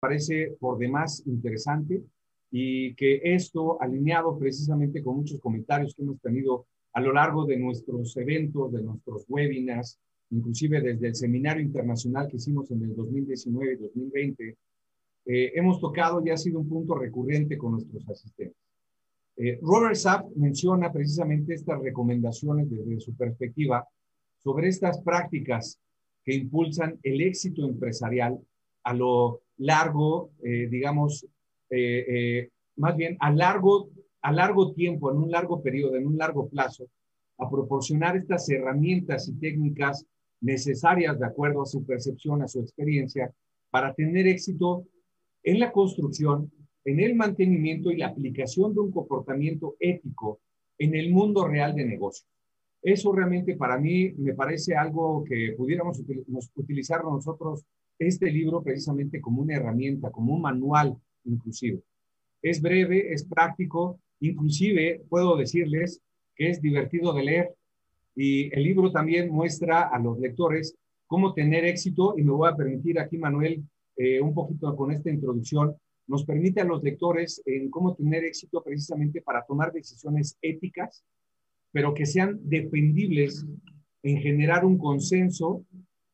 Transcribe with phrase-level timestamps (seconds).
[0.00, 2.02] parece por demás interesante
[2.50, 7.56] y que esto, alineado precisamente con muchos comentarios que hemos tenido a lo largo de
[7.56, 10.00] nuestros eventos, de nuestros webinars,
[10.30, 14.56] inclusive desde el seminario internacional que hicimos en el 2019 y 2020,
[15.26, 18.56] eh, hemos tocado y ha sido un punto recurrente con nuestros asistentes.
[19.36, 23.86] Eh, Robert Sapp menciona precisamente estas recomendaciones desde su perspectiva
[24.38, 25.78] sobre estas prácticas
[26.24, 28.38] que impulsan el éxito empresarial
[28.82, 31.26] a lo largo, eh, digamos,
[32.76, 33.90] más bien a largo,
[34.22, 36.88] a largo tiempo, en un largo periodo, en un largo plazo,
[37.38, 40.04] a proporcionar estas herramientas y técnicas
[40.40, 43.32] necesarias de acuerdo a su percepción, a su experiencia,
[43.70, 44.86] para tener éxito
[45.42, 46.50] en la construcción,
[46.84, 50.40] en el mantenimiento y la aplicación de un comportamiento ético
[50.78, 52.26] en el mundo real de negocio.
[52.82, 56.02] Eso realmente para mí me parece algo que pudiéramos
[56.54, 57.64] utilizar nosotros
[58.00, 61.82] este libro precisamente como una herramienta, como un manual inclusive.
[62.42, 66.00] Es breve, es práctico, inclusive puedo decirles
[66.34, 67.54] que es divertido de leer
[68.16, 70.74] y el libro también muestra a los lectores
[71.06, 73.62] cómo tener éxito y me voy a permitir aquí, Manuel,
[73.96, 78.62] eh, un poquito con esta introducción, nos permite a los lectores en cómo tener éxito
[78.62, 81.04] precisamente para tomar decisiones éticas,
[81.72, 83.46] pero que sean defendibles
[84.02, 85.64] en generar un consenso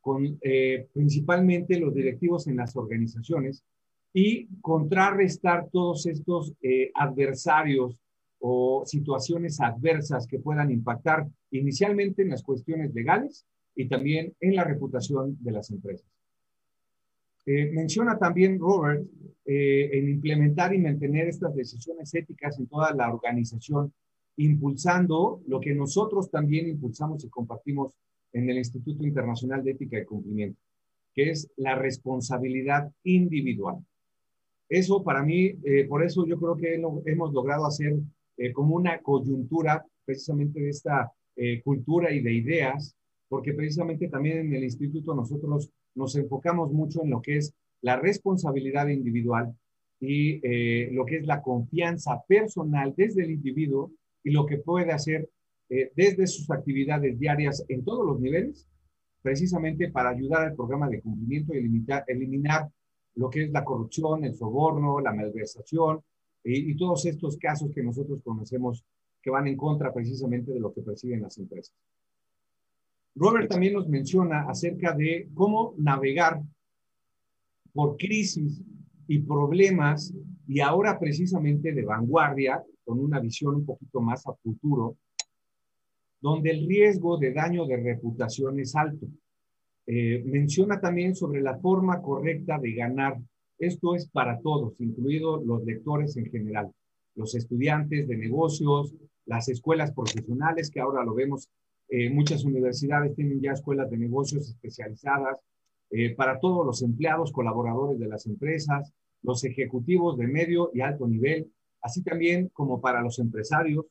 [0.07, 3.65] con eh, principalmente los directivos en las organizaciones
[4.13, 7.99] y contrarrestar todos estos eh, adversarios
[8.39, 14.63] o situaciones adversas que puedan impactar inicialmente en las cuestiones legales y también en la
[14.63, 16.07] reputación de las empresas.
[17.45, 19.05] Eh, menciona también Robert
[19.45, 23.93] en implementar y mantener estas decisiones éticas en toda la organización,
[24.37, 27.97] impulsando lo que nosotros también impulsamos y compartimos
[28.37, 30.61] en el Instituto Internacional de Ética y Cumplimiento,
[31.15, 33.77] que es la responsabilidad individual.
[34.69, 37.95] Eso para mí, eh, por eso yo creo que hemos logrado hacer
[38.53, 41.11] como una coyuntura precisamente de esta
[41.65, 42.95] cultura y de ideas,
[43.29, 47.97] porque precisamente también en el instituto nosotros nos enfocamos mucho en lo que es la
[47.97, 49.55] responsabilidad individual
[50.01, 53.93] y eh, lo que es la confianza personal desde el individuo
[54.23, 55.29] y lo que puede hacer
[55.69, 58.67] eh, desde sus actividades diarias en todos los niveles,
[59.23, 62.71] precisamente para ayudar al programa de cumplimiento y eliminar, eliminar
[63.15, 66.01] lo que es la corrupción, el soborno, la malversación
[66.45, 68.85] y, y todos estos casos que nosotros conocemos
[69.21, 71.75] que van en contra precisamente de lo que persiguen las empresas.
[73.17, 76.43] Robert también nos menciona acerca de cómo navegar
[77.73, 78.63] por crisis
[79.09, 80.13] y problemas
[80.47, 84.97] y ahora precisamente de vanguardia, con una visión un poquito más a futuro,
[86.27, 89.07] donde el riesgo de daño de reputación es alto.
[89.87, 93.17] Eh, menciona también sobre la forma correcta de ganar.
[93.61, 96.73] Esto es para todos, incluidos los lectores en general,
[97.15, 98.93] los estudiantes de negocios,
[99.25, 101.49] las escuelas profesionales, que ahora lo vemos
[101.89, 105.39] eh, muchas universidades tienen ya escuelas de negocios especializadas
[105.91, 108.93] eh, para todos los empleados, colaboradores de las empresas,
[109.23, 113.87] los ejecutivos de medio y alto nivel, así también como para los empresarios,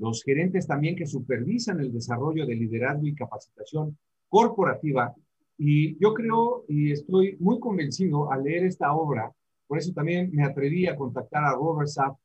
[0.00, 3.96] los gerentes también que supervisan el desarrollo de liderazgo y capacitación
[4.28, 5.14] corporativa.
[5.58, 9.30] Y yo creo y estoy muy convencido al leer esta obra,
[9.66, 12.18] por eso también me atreví a contactar a Robert Sapp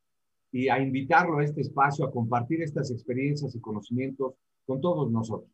[0.52, 4.34] y a invitarlo a este espacio a compartir estas experiencias y conocimientos
[4.66, 5.52] con todos nosotros.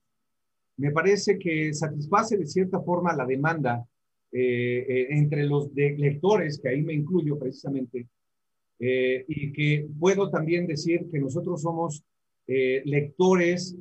[0.78, 3.86] Me parece que satisface de cierta forma la demanda
[4.32, 8.08] eh, eh, entre los lectores, que ahí me incluyo precisamente,
[8.80, 12.04] eh, y que puedo también decir que nosotros somos
[12.86, 13.78] lectores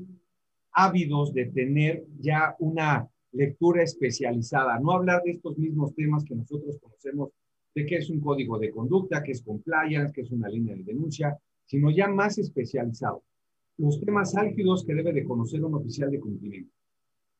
[0.73, 6.79] ávidos de tener ya una lectura especializada, no hablar de estos mismos temas que nosotros
[6.81, 7.31] conocemos,
[7.75, 10.85] de qué es un código de conducta, qué es compliance, qué es una línea de
[10.85, 13.23] denuncia, sino ya más especializado
[13.81, 16.71] los temas álgidos que debe de conocer un oficial de cumplimiento.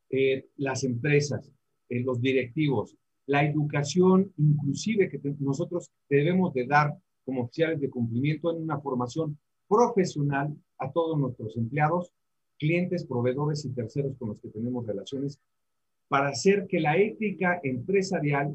[0.09, 1.53] Eh, las empresas,
[1.89, 8.51] eh, los directivos, la educación inclusive que nosotros debemos de dar como oficiales de cumplimiento
[8.51, 9.39] en una formación
[9.69, 12.13] profesional a todos nuestros empleados,
[12.59, 15.41] clientes, proveedores y terceros con los que tenemos relaciones,
[16.09, 18.55] para hacer que la ética empresarial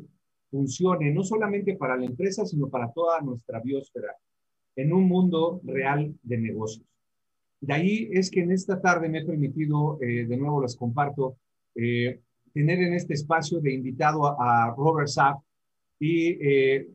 [0.51, 4.15] funcione no solamente para la empresa, sino para toda nuestra biosfera,
[4.75, 6.85] en un mundo real de negocios.
[7.61, 11.37] De ahí es que en esta tarde me he permitido, eh, de nuevo les comparto,
[11.75, 12.19] eh,
[12.53, 15.41] tener en este espacio de invitado a, Robert Sapp.
[15.99, 16.87] Y eh,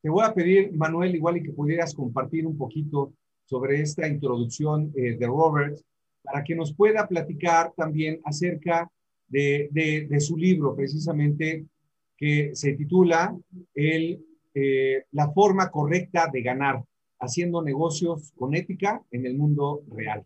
[0.00, 3.12] te voy a pedir, Manuel, igual que pudieras compartir un poquito
[3.44, 5.78] sobre esta introducción de Robert,
[6.22, 8.90] para que nos pueda platicar también acerca
[9.28, 11.66] de su libro, precisamente,
[12.16, 13.36] que se titula
[13.74, 14.24] El
[14.56, 16.80] eh, la forma correcta de ganar,
[17.18, 20.24] haciendo negocios con ética en el mundo real.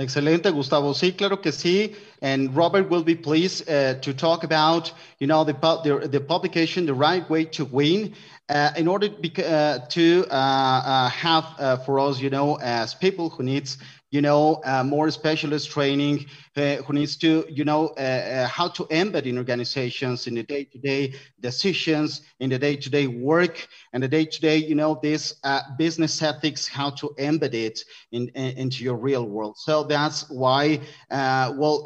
[0.00, 0.94] Excelente, Gustavo.
[0.94, 1.94] Sí, claro que sí.
[2.22, 6.86] And Robert will be pleased uh, to talk about, you know, the, the, the publication,
[6.86, 8.14] The Right Way to Win,
[8.48, 13.42] uh, in order uh, to uh, uh, have for us, you know, as people who
[13.42, 13.76] needs
[14.10, 16.26] you know, uh, more specialist training,
[16.56, 20.42] uh, who needs to, you know, uh, uh how to embed in organizations in the
[20.42, 26.66] day-to-day decisions, in the day-to-day work, and the day-to-day, you know, this uh, business ethics,
[26.66, 29.56] how to embed it in, in, into your real world.
[29.56, 30.80] So that's why,
[31.10, 31.84] uh, well,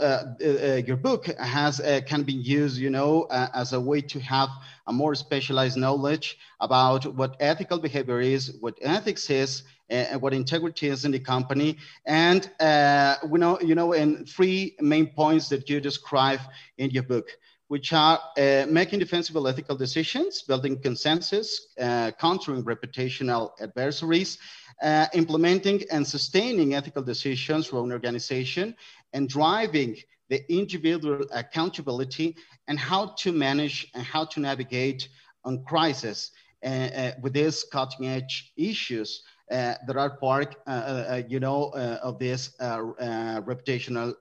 [0.87, 4.49] your book has can be used, you know, as a way to have
[4.87, 10.89] a more specialized knowledge about what ethical behavior is, what ethics is, and what integrity
[10.89, 11.77] is in the company.
[12.07, 16.41] And uh, we know, you know, in three main points that you describe
[16.79, 17.29] in your book,
[17.69, 24.39] which are uh, making defensible ethical decisions, building consensus, uh, countering reputational adversaries,
[24.83, 28.75] uh, implementing and sustaining ethical decisions for an organization,
[29.13, 29.97] and driving
[30.29, 32.37] the individual accountability
[32.69, 35.09] and how to manage and how to navigate
[35.45, 36.31] on crisis
[36.65, 41.71] uh, uh, with these cutting edge issues uh, that are part, uh, uh, you know,
[42.03, 44.15] of this reputational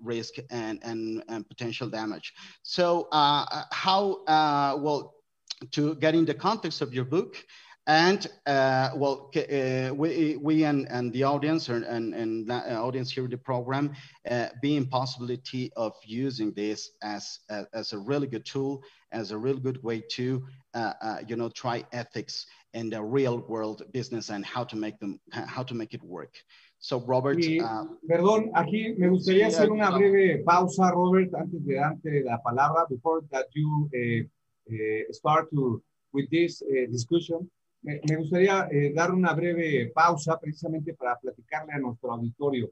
[0.00, 2.34] risk and, and, and, potential damage.
[2.62, 4.22] So how,
[4.78, 5.14] well,
[5.72, 7.36] to get in the context of your book,
[7.88, 13.24] and uh, well, uh, we, we and, and the audience and, and, and audience here
[13.24, 13.94] in the program
[14.30, 18.82] uh, being possibility of using this as, as, as, a really good tool,
[19.12, 20.46] as a really good way to,
[21.26, 22.44] you know, try ethics
[22.74, 26.34] in the real world business and how to make them, how to make it work.
[26.80, 27.38] So, Robert.
[27.38, 32.22] Y, uh, perdón, aquí me gustaría sí, hacer una breve pausa, Robert, antes de darte
[32.24, 35.82] la palabra, before that you uh, uh, start to,
[36.12, 37.50] with this uh, discussion.
[37.82, 42.70] Me, me gustaría eh, dar una breve pausa precisamente para platicarle a nuestro auditorio,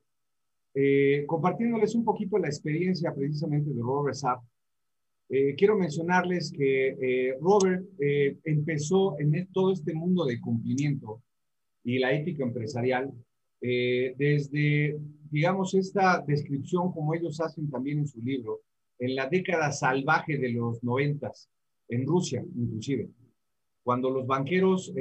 [0.74, 4.42] eh, compartiéndoles un poquito la experiencia precisamente de Robert Sapp
[5.28, 11.22] eh, quiero mencionarles que eh, Robert eh, empezó en todo este mundo de cumplimiento
[11.82, 13.12] y la ética empresarial
[13.58, 14.96] desde,
[15.28, 18.60] digamos, esta descripción como ellos hacen también en su libro,
[18.98, 21.50] en la década salvaje de los noventas,
[21.88, 23.08] en Rusia inclusive,
[23.82, 24.92] cuando los banqueros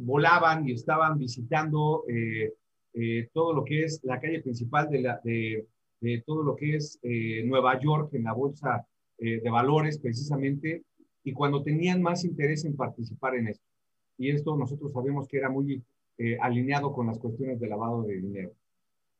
[0.00, 2.04] volaban y estaban visitando
[3.32, 5.66] todo lo que es la calle principal de, la, de,
[6.00, 7.00] de todo lo que es
[7.44, 8.86] Nueva York en la bolsa
[9.18, 10.82] eh, de valores precisamente
[11.22, 13.64] y cuando tenían más interés en participar en esto.
[14.18, 15.82] Y esto nosotros sabemos que era muy
[16.18, 18.52] eh, alineado con las cuestiones de lavado de dinero.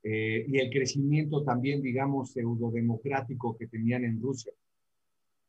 [0.03, 4.53] Eh, y el crecimiento también, digamos, pseudo-democrático que tenían en Rusia.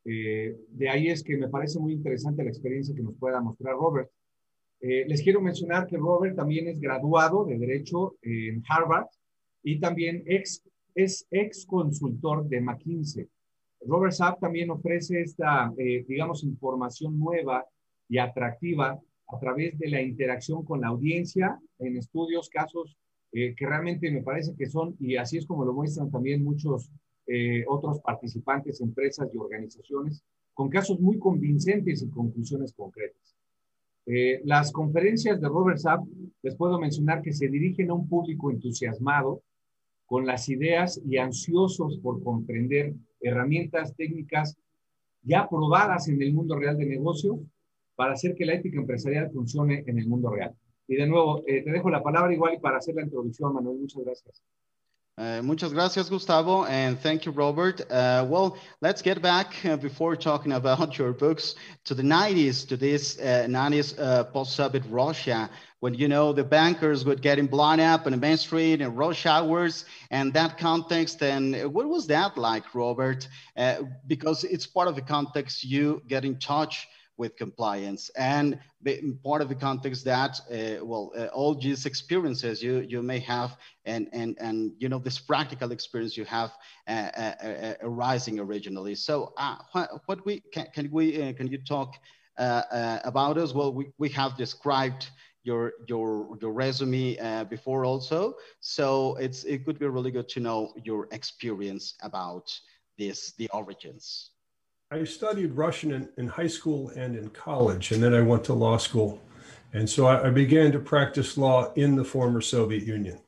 [0.03, 4.11] de ahí es que me parece muy interesante la experiencia que nos pueda mostrar Robert.
[4.79, 9.07] les quiero mencionar que Robert también es graduado de Derecho en Harvard
[9.63, 10.61] y también ex,
[10.93, 13.27] es ex consultor de McKinsey.
[13.87, 17.65] Robert Sapp también ofrece esta, eh, digamos, información nueva
[18.09, 22.97] y atractiva a través de la interacción con la audiencia en estudios, casos
[23.31, 26.91] eh, que realmente me parece que son, y así es como lo muestran también muchos
[27.27, 30.23] eh, otros participantes, empresas y organizaciones,
[30.53, 33.35] con casos muy convincentes y conclusiones concretas.
[34.43, 36.05] las conferencias de Robert Sapp,
[36.43, 39.41] les puedo mencionar que se dirigen a un público entusiasmado
[40.05, 42.93] con las ideas y ansiosos por comprender
[43.27, 44.57] herramientas técnicas
[45.23, 47.39] ya probadas en el mundo real de negocio
[47.95, 50.53] para hacer que la ética empresarial funcione en el mundo real.
[50.87, 53.79] Y de nuevo, eh, te dejo la palabra igual para hacer la introducción, Manuel.
[53.79, 54.43] Muchas gracias.
[55.17, 57.79] Uh, muchas gracias, Gustavo, and thank you, Robert.
[57.89, 61.55] Uh, well, let's get back uh, before talking about your books
[61.85, 65.49] to the 90s, to this 90s uh, post-Soviet Russia,
[65.85, 69.27] when you know the bankers would getting blown up on the main street and rush
[69.27, 71.21] hours, and that context.
[71.21, 73.27] And what was that like, Robert?
[73.55, 76.87] Uh, because it's part of the context you get in touch
[77.17, 78.57] with compliance and
[79.23, 83.55] part of the context that uh, well uh, all these experiences you you may have
[83.85, 86.51] and and and you know this practical experience you have
[86.87, 91.59] uh, uh, uh arising originally so uh, what, what, we can, can we can you
[91.59, 91.93] talk
[92.37, 95.07] about us well we, we have described
[95.45, 100.39] your your your resume uh, before also so it's it could be really good to
[100.39, 102.51] know your experience about
[102.97, 104.31] this the origins
[104.91, 108.53] I studied Russian in, in, high school and in college, and then I went to
[108.53, 109.19] law school.
[109.73, 113.19] And so I, I, began to practice law in the former Soviet Union.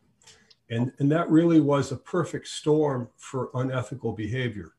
[0.70, 4.74] And, and that really was a perfect storm for unethical behavior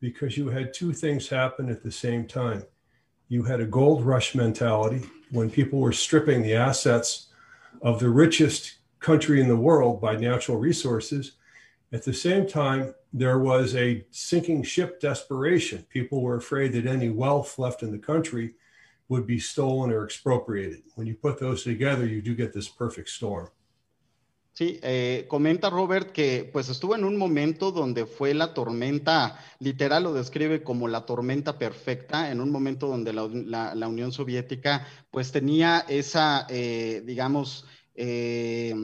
[0.00, 2.64] because you had two things happen at the same time.
[3.30, 7.28] You had a gold rush mentality when people were stripping the assets
[7.80, 11.36] of the richest country in the world by natural resources.
[11.92, 15.86] At the same time, there was a sinking ship desperation.
[15.90, 18.54] People were afraid that any wealth left in the country
[19.08, 20.82] would be stolen or expropriated.
[20.96, 23.48] When you put those together, you do get this perfect storm.
[24.52, 30.02] Sí, eh, comenta Robert que pues estuvo en un momento donde fue la tormenta, literal
[30.02, 34.86] lo describe como la tormenta perfecta, en un momento donde la, la, la Unión Soviética
[35.10, 37.64] pues tenía esa, eh, digamos,
[37.94, 38.74] eh,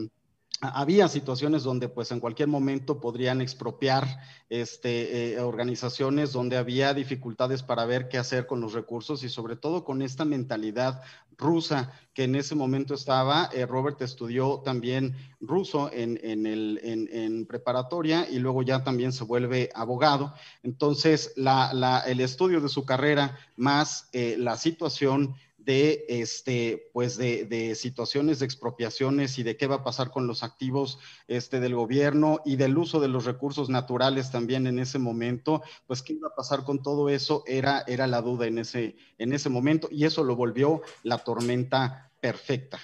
[0.61, 4.07] había situaciones donde pues en cualquier momento podrían expropiar
[4.49, 9.55] este, eh, organizaciones donde había dificultades para ver qué hacer con los recursos y sobre
[9.55, 11.01] todo con esta mentalidad
[11.37, 13.49] rusa que en ese momento estaba.
[13.53, 19.23] Eh, Robert estudió también ruso en, en, el, en, preparatoria y luego ya también se
[19.23, 20.33] vuelve abogado.
[20.63, 25.35] Entonces, la, la, el estudio de su carrera más eh, la situación
[25.67, 30.25] de, este, pues de, de, situaciones de expropiaciones y de qué va a pasar con
[30.25, 30.97] los activos
[31.27, 36.01] este, del gobierno y del uso de los recursos naturales también en ese momento, pues
[36.01, 39.49] qué iba a pasar con todo eso era, era la duda en ese, en ese
[39.49, 42.79] momento y eso lo volvió la tormenta perfecta.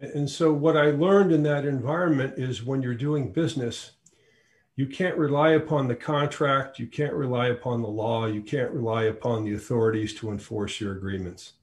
[0.00, 3.92] And so what I learned in that environment is when you're doing business,
[4.76, 9.04] you can't rely upon the contract, you can't rely upon the law, you can't rely
[9.04, 11.54] upon the authorities to enforce your agreements.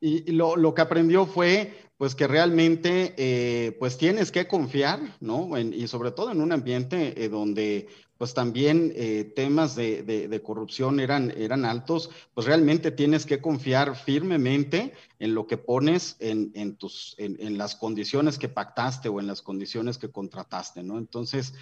[0.00, 5.56] Y lo, lo que aprendió fue, pues que realmente, eh, pues tienes que confiar, ¿no?
[5.56, 7.88] En, y sobre todo en un ambiente eh, donde,
[8.18, 14.92] pues también eh, temas de, corrupción eran, eran altos, pues realmente tienes que confiar firmemente
[15.20, 19.40] en lo que pones en, en tus, en, las condiciones que pactaste o en las
[19.40, 20.98] condiciones que contrataste, ¿no?
[20.98, 21.54] Entonces,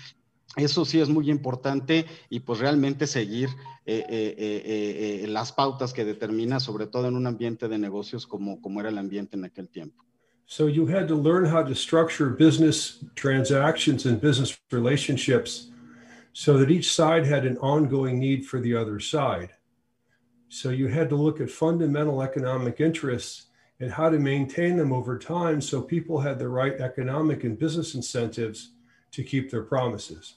[0.57, 3.51] eso sí es muy importante y pues realmente seguir
[3.85, 8.81] eh, eh, las pautas que determina, sobre todo en un ambiente de negocios como, como
[8.81, 10.03] era el ambiente en aquel tiempo.
[10.49, 15.73] So you had to learn how to structure business transactions and business relationships
[16.39, 19.49] so that each side had an ongoing need for the other side.
[20.51, 23.47] So you had to look at fundamental economic interests
[23.81, 27.95] and how to maintain them over time so people had the right economic and business
[27.95, 28.73] incentives
[29.13, 30.35] to keep their promises.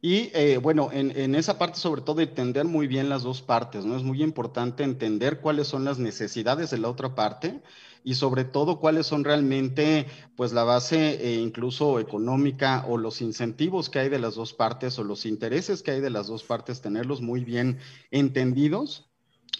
[0.00, 3.84] Y eh, bueno, en, en, esa parte sobre todo entender muy bien las dos partes,
[3.84, 3.96] ¿no?
[3.96, 7.62] Es muy importante entender cuáles son las necesidades de la otra parte
[8.04, 10.06] y sobre todo cuáles son realmente
[10.36, 14.96] pues la base eh, incluso económica o los incentivos que hay de las dos partes
[14.98, 17.78] o los intereses que hay de las dos partes, tenerlos muy bien
[18.12, 19.10] entendidos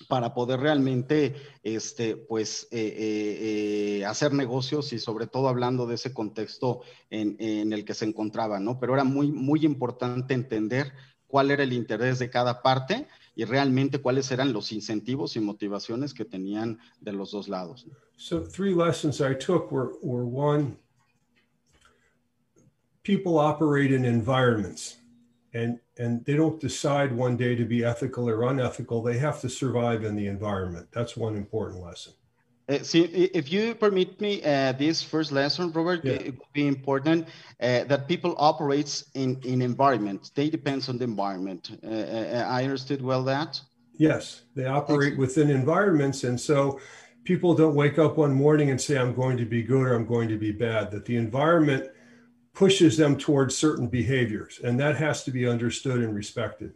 [0.08, 5.94] para poder realmente este, pues, eh, eh, eh, hacer negocios y sobre todo hablando de
[5.94, 8.78] ese contexto en, en, el que se encontraba, ¿no?
[8.78, 10.92] Pero era muy, muy importante entender
[11.26, 16.14] cuál era el interés de cada parte y realmente cuáles eran los incentivos y motivaciones
[16.14, 17.86] que tenían de los dos lados.
[18.16, 20.76] So three lessons I took were, were one,
[23.02, 24.98] people operate in environments.
[25.54, 29.48] and and they don't decide one day to be ethical or unethical they have to
[29.48, 32.12] survive in the environment that's one important lesson
[32.68, 36.12] uh, see, if you permit me uh, this first lesson, Robert, yeah.
[36.12, 37.28] it would be important
[37.60, 40.30] uh, that people operates in in environment.
[40.34, 41.70] They depends on the environment.
[41.84, 43.60] I understood well that.
[43.98, 46.80] Yes, they operate within environments, and so
[47.24, 50.06] people don't wake up one morning and say, "I'm going to be good" or "I'm
[50.06, 51.90] going to be bad." That the environment
[52.54, 56.72] pushes them towards certain behaviors, and that has to be understood and respected.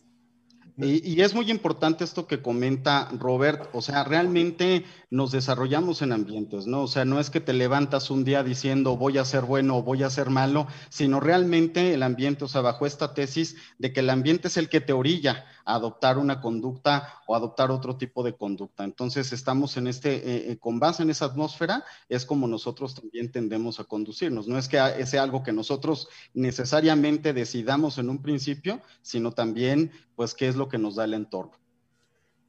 [0.81, 6.13] Y, y, es muy importante esto que comenta Robert, o sea, realmente nos desarrollamos en
[6.13, 6.83] ambientes, ¿no?
[6.83, 9.83] O sea, no es que te levantas un día diciendo voy a ser bueno o
[9.83, 14.01] voy a ser malo, sino realmente el ambiente, o sea, bajo esta tesis de que
[14.01, 18.35] el ambiente es el que te orilla adoptar una conducta o adoptar otro tipo de
[18.35, 18.85] conducta.
[18.85, 23.31] Entonces, estamos en este, eh, eh, con base en esa atmósfera, es como nosotros también
[23.31, 24.49] tendemos a conducirnos.
[24.49, 30.35] No es que sea algo que nosotros necesariamente decidamos en un principio, sino también, pues,
[30.35, 31.53] qué es lo que nos da el entorno.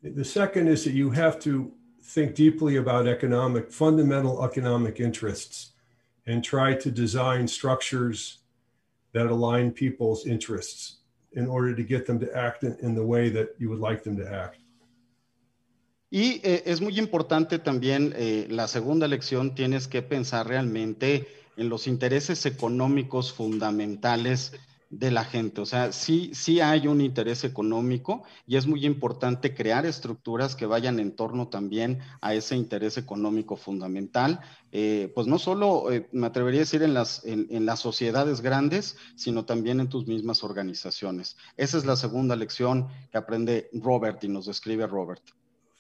[0.02, 1.72] The second is that you have to
[2.02, 5.74] think deeply about economic, fundamental economic interests
[6.26, 8.46] and try to design structures
[9.12, 10.99] that align people's interests
[11.34, 14.18] in order to get them to act in, the way that you would like them
[14.18, 14.58] to act.
[16.12, 21.70] Y eh, es muy importante también eh, la segunda lección, tienes que pensar realmente en
[21.70, 24.54] los intereses económicos fundamentales
[24.90, 25.62] de la gente.
[25.62, 30.66] O sea, sí, sí hay un interés económico y es muy importante crear estructuras que
[30.66, 34.40] vayan en torno también a ese interés económico fundamental.
[34.72, 38.42] Eh, pues no solo, eh, me atrevería a decir, en las, en, en las sociedades
[38.42, 41.38] grandes, sino también en tus mismas organizaciones.
[41.56, 45.22] Esa es la segunda lección que aprende Robert y nos describe Robert.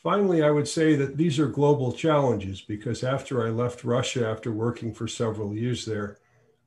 [0.01, 4.49] Finally, I would say that these are global challenges because after I left Russia, after
[4.49, 6.19] working for several years there,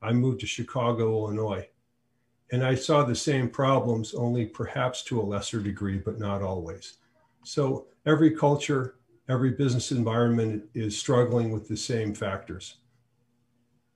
[0.02, 1.66] I moved to Chicago, Illinois.
[2.52, 6.98] And I saw the same problems, only perhaps to a lesser degree, but not always.
[7.44, 8.96] So every culture,
[9.28, 12.76] every business environment is struggling with the same factors.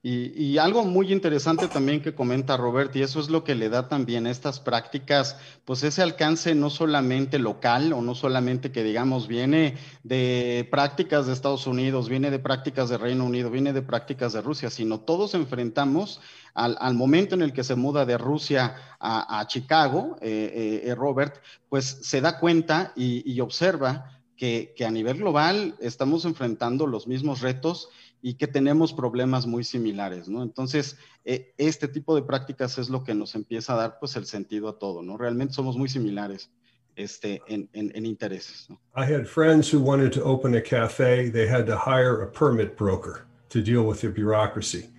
[0.03, 3.89] Y, algo muy interesante también que comenta Robert, y eso es lo que le da
[3.89, 9.27] también a estas prácticas, pues ese alcance no solamente local o no solamente que digamos
[9.27, 14.33] viene de prácticas de Estados Unidos, viene de prácticas de Reino Unido, viene de prácticas
[14.33, 16.21] de Rusia, sino todos enfrentamos
[16.53, 21.99] al, momento en el que se muda de Rusia a, Chicago, eh, eh, Robert, pues
[22.03, 27.89] se da cuenta y, observa que a nivel global estamos enfrentando los mismos retos
[28.21, 30.43] y que tenemos problemas muy similares, ¿no?
[30.43, 34.25] Entonces, eh, este tipo de prácticas es lo que nos empieza a dar, pues, el
[34.25, 35.17] sentido a todo, ¿no?
[35.17, 36.49] Realmente somos muy similares
[36.95, 38.79] este, en, en, en intereses, ¿no?
[38.95, 41.29] I had friends who wanted to open a cafe.
[41.29, 44.89] They had to hire a permit broker to deal with the bureaucracy.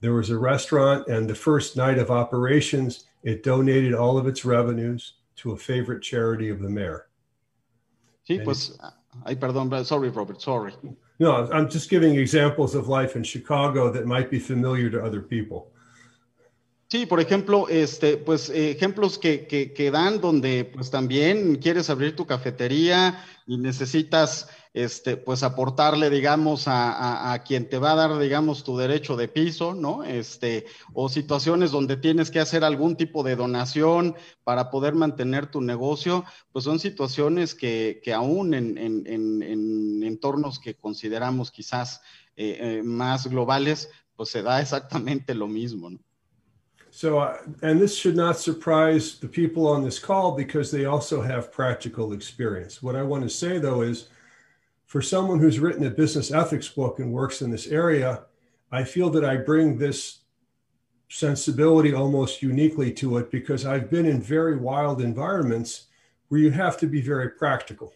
[0.00, 4.44] There was a restaurant, and the first night of operations, it donated all of its
[4.44, 7.06] revenues to a favorite charity of the mayor.
[8.26, 8.78] Sí, and pues,
[9.24, 10.72] ay, perdón, sorry, Robert, sorry.
[11.22, 15.22] No, I'm just giving examples of life in Chicago that might be familiar to other
[15.22, 15.71] people.
[16.92, 22.14] Sí, por ejemplo, este, pues ejemplos que, que, que, dan donde pues también quieres abrir
[22.14, 28.18] tu cafetería y necesitas este, pues aportarle, digamos, a, a, quien te va a dar,
[28.18, 30.04] digamos, tu derecho de piso, ¿no?
[30.04, 35.62] Este, o situaciones donde tienes que hacer algún tipo de donación para poder mantener tu
[35.62, 42.02] negocio, pues son situaciones que, que aún en, en, en, en, entornos que consideramos quizás
[42.36, 45.98] eh, eh, más globales, pues se da exactamente lo mismo, ¿no?
[46.94, 51.22] So, uh, and this should not surprise the people on this call because they also
[51.22, 52.82] have practical experience.
[52.82, 54.10] What I want to say though is
[54.84, 58.24] for someone who's written a business ethics book and works in this area,
[58.70, 60.18] I feel that I bring this
[61.08, 65.86] sensibility almost uniquely to it because I've been in very wild environments
[66.28, 67.94] where you have to be very practical.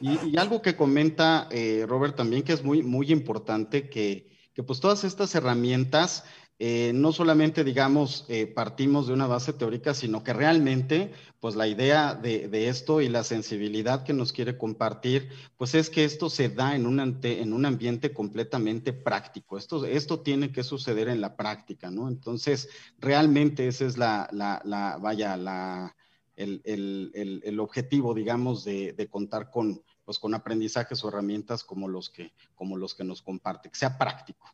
[0.00, 4.62] Y, y algo que comenta eh, Robert también que es muy, muy importante que, que
[4.62, 6.22] pues todas estas herramientas
[6.60, 11.68] Eh, no solamente, digamos, eh, partimos de una base teórica, sino que realmente, pues la
[11.68, 16.48] idea de, esto y la sensibilidad que nos quiere compartir, pues es que esto se
[16.48, 19.56] da en un, en un ambiente completamente práctico.
[19.56, 22.08] Esto, esto tiene que suceder en la práctica, ¿no?
[22.08, 22.68] Entonces,
[22.98, 25.94] realmente ese es la, la, vaya, la,
[26.34, 31.86] el, el, el, objetivo, digamos, de, de contar con, pues, con aprendizajes o herramientas como
[31.86, 34.48] los que, como los que nos comparte, que sea práctico.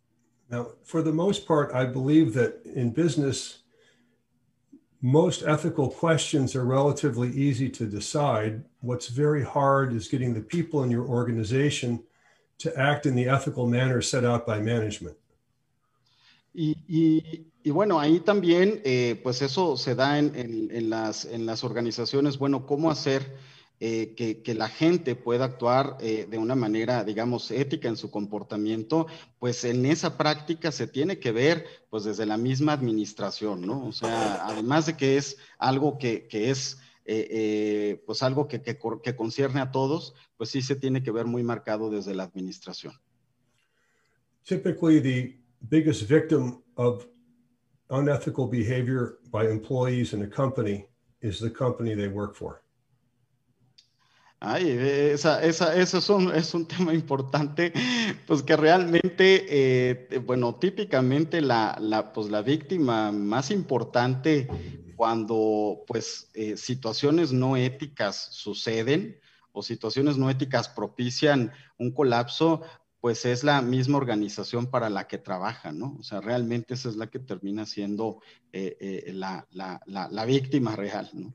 [0.50, 3.62] Now, for the most part, I believe that in business,
[5.00, 8.62] most ethical questions are relatively easy to decide.
[8.80, 12.02] What's very hard is getting the people in your organization
[12.58, 15.16] to act in the ethical manner set out by management.
[16.54, 21.24] Y, y, y bueno, ahí también, eh, pues eso se da en, en, en, las,
[21.24, 22.38] en las organizaciones.
[22.38, 23.36] Bueno, ¿cómo hacer?
[23.80, 28.08] Eh, que, que, la gente pueda actuar eh, de una manera, digamos, ética en su
[28.08, 29.08] comportamiento,
[29.40, 33.84] pues en esa práctica se tiene que ver, pues desde la misma administración, ¿no?
[33.84, 38.78] O sea, además de que es algo que, que es, eh, pues algo que, que,
[39.02, 42.94] que concierne a todos, pues sí se tiene que ver muy marcado desde la administración.
[44.44, 45.36] Typically, the
[45.68, 47.06] biggest victim of
[47.90, 50.86] unethical behavior by employees in a company
[51.20, 52.63] is the company they work for.
[54.46, 57.72] Ay, esa, esa, eso es un, es un tema importante,
[58.26, 64.46] pues que realmente, eh, bueno, típicamente la, la, pues la víctima más importante
[64.96, 69.18] cuando pues eh, situaciones no éticas suceden
[69.52, 72.60] o situaciones no éticas propician un colapso,
[73.00, 75.96] pues es la misma organización para la que trabaja, ¿no?
[75.98, 78.20] O sea, realmente esa es la que termina siendo
[78.52, 81.34] eh, la, la, la víctima real, ¿no?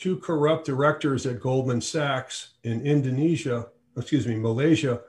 [0.00, 5.00] Two corrupt directors at Goldman Sachs in Indonesia, excuse me, Malaysia,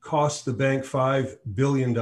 [0.00, 1.94] cost the bank $5 billion.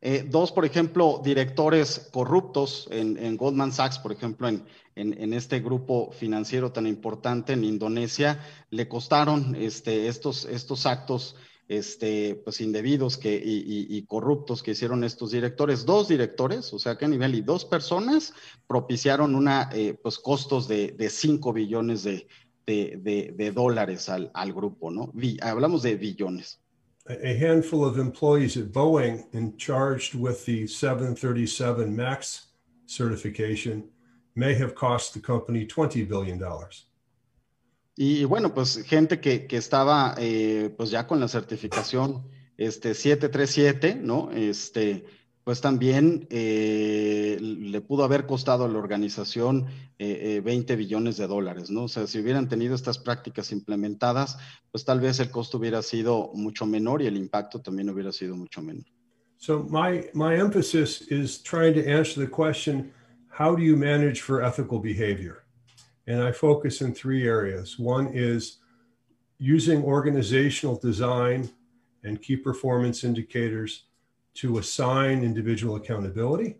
[0.00, 5.32] Eh, dos, por ejemplo, directores corruptos en, en Goldman Sachs, por ejemplo, en, en, en,
[5.34, 8.40] este grupo financiero tan importante en Indonesia,
[8.70, 11.34] le costaron este, estos, estos actos
[11.68, 15.84] este, pues indebidos que, y, corruptos que hicieron estos directores.
[15.84, 18.32] Dos directores, o sea, que nivel y dos personas
[18.66, 22.26] propiciaron una, eh, pues costos de, de 5 billones de,
[22.66, 25.12] de, de, dólares al, al, grupo, ¿no?
[25.42, 26.60] hablamos de billones.
[27.08, 32.48] A handful of employees at Boeing in charged with the 737 MAX
[32.84, 33.88] certification
[34.34, 36.38] may have cost the company $20 billion.
[38.00, 42.22] Y bueno, pues gente que, que estaba eh, pues ya con la certificación
[42.56, 44.30] este 737, ¿no?
[44.30, 45.04] Este,
[45.42, 49.66] pues también eh, le pudo haber costado a la organización
[49.98, 51.84] eh, 20 billones de dólares, ¿no?
[51.84, 54.38] O sea, si hubieran tenido estas prácticas implementadas,
[54.70, 58.36] pues tal vez el costo hubiera sido mucho menor y el impacto también hubiera sido
[58.36, 58.84] mucho menor.
[59.38, 62.92] So my, my emphasis is trying to answer the question,
[63.36, 65.47] how do you manage for ethical behavior?
[66.08, 67.78] And I focus in three areas.
[67.78, 68.56] One is
[69.36, 71.50] using organizational design
[72.02, 73.84] and key performance indicators
[74.34, 76.56] to assign individual accountability,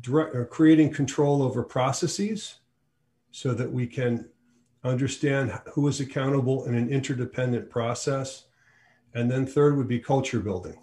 [0.00, 2.60] direct, uh, creating control over processes
[3.30, 4.26] so that we can
[4.82, 8.44] understand who is accountable in an interdependent process.
[9.12, 10.78] And then third would be culture building.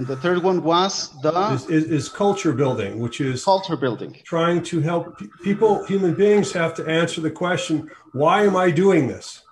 [0.00, 4.16] And the third one was the is, is, is, culture building, which is culture building.
[4.24, 9.08] Trying to help people, human beings have to answer the question, why am I doing
[9.08, 9.42] this?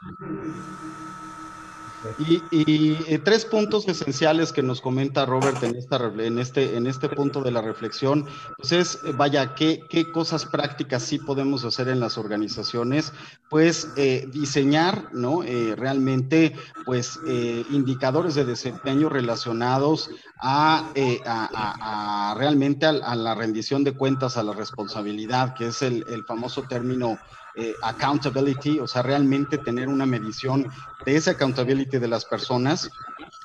[2.18, 7.42] Y, tres puntos esenciales que nos comenta Robert en, esta, en, este, en este punto
[7.42, 9.82] de la reflexión, pues es, vaya, ¿qué,
[10.12, 13.12] cosas prácticas sí podemos hacer en las organizaciones?
[13.50, 15.42] Pues eh, diseñar, ¿no?
[15.42, 20.90] Eh, realmente, pues, eh, indicadores de desempeño relacionados a,
[21.26, 27.18] a, realmente a, la rendición de cuentas, a la responsabilidad, que es el famoso término
[27.54, 30.70] eh, accountability, o sea, realmente tener una medición
[31.04, 32.90] de esa accountability de las personas,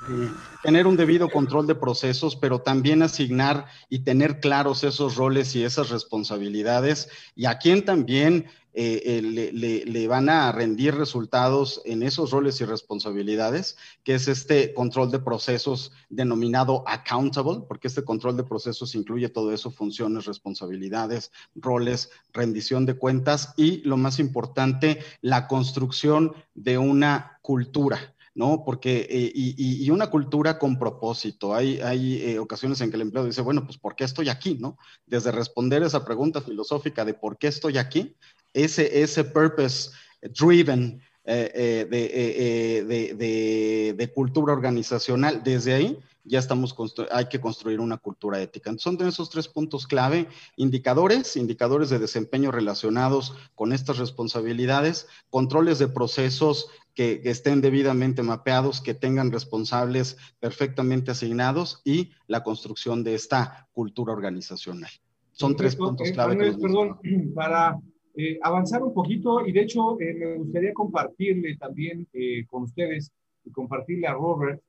[0.10, 0.30] eh,
[0.62, 5.64] tener un debido control de procesos, pero también asignar y tener claros esos roles y
[5.64, 12.32] esas responsabilidades, y a quien también eh, eh, le, van a rendir resultados en esos
[12.32, 18.44] roles y responsabilidades, que es este control de procesos denominado accountable, porque este control de
[18.44, 25.48] procesos incluye todo eso, funciones, responsabilidades, roles, rendición de cuentas y, lo más importante, la
[25.48, 28.16] construcción de una cultura.
[28.36, 28.64] ¿no?
[28.66, 31.54] Porque, eh, y, una cultura con propósito.
[31.54, 34.80] Hay, hay ocasiones en que el empleado dice, bueno, pues ¿por qué estoy aquí, no?
[35.06, 38.16] Desde responder esa pregunta filosófica de ¿por qué estoy aquí?
[38.54, 46.40] Ese, ese purpose driven eh, eh, eh, de, de, de, cultura organizacional, desde ahí ya
[46.40, 46.76] estamos,
[47.12, 48.74] hay que construir una cultura ética.
[48.78, 55.88] son esos tres puntos clave, indicadores, indicadores de desempeño relacionados con estas responsabilidades, controles de
[55.88, 63.16] procesos que, que, estén debidamente mapeados, que tengan responsables perfectamente asignados y la construcción de
[63.16, 64.92] esta cultura organizacional.
[65.32, 66.54] Son tres puntos clave.
[66.54, 67.00] perdón,
[67.36, 67.80] para
[68.16, 73.12] eh, avanzar un poquito y de hecho eh, me gustaría compartirle también eh, con ustedes
[73.44, 74.62] y compartirle a Robert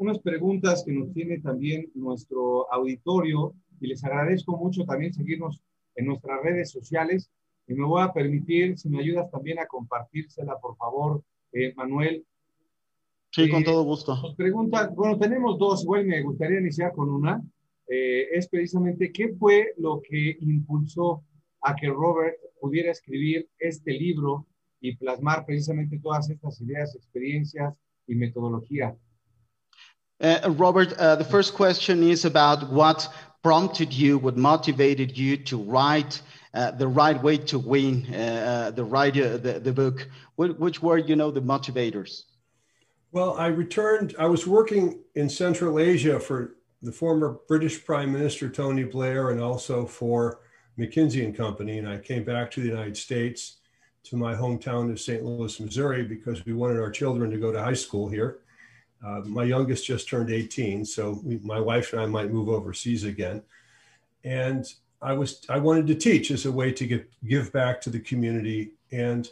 [0.00, 5.60] unas preguntas que nos tiene también nuestro auditorio y les agradezco mucho también seguirnos
[5.94, 7.30] en nuestras redes sociales
[7.66, 11.22] y me voy a permitir, si me ayudas también a compartírsela, por favor,
[11.76, 12.24] Manuel.
[13.30, 14.16] Sí, con todo gusto.
[14.22, 17.42] Nos pregunta, bueno, tenemos dos, igual me gustaría iniciar con una,
[17.86, 21.24] es precisamente qué fue lo que impulsó
[21.60, 24.46] a que Robert pudiera escribir este libro
[24.80, 27.74] y plasmar precisamente todas estas ideas, experiencias
[28.06, 28.96] y metodología.
[30.20, 33.08] Uh, Robert, uh, the first question is about what
[33.42, 36.20] prompted you, what motivated you to write
[36.54, 38.02] uh, the right way to win,
[38.74, 40.08] the right uh, the, the book.
[40.36, 42.22] Which were, you know, the motivators?
[43.12, 44.14] Well, I returned.
[44.18, 49.40] I was working in Central Asia for the former British Prime Minister Tony Blair, and
[49.40, 50.40] also for
[50.78, 53.56] McKinsey and Company, and I came back to the United States
[54.04, 55.24] to my hometown of St.
[55.24, 58.38] Louis, Missouri, because we wanted our children to go to high school here.
[59.04, 63.04] Uh, my youngest just turned 18, so we, my wife and I might move overseas
[63.04, 63.42] again.
[64.24, 64.64] And
[65.00, 68.00] I was I wanted to teach as a way to get give back to the
[68.00, 68.72] community.
[68.90, 69.28] And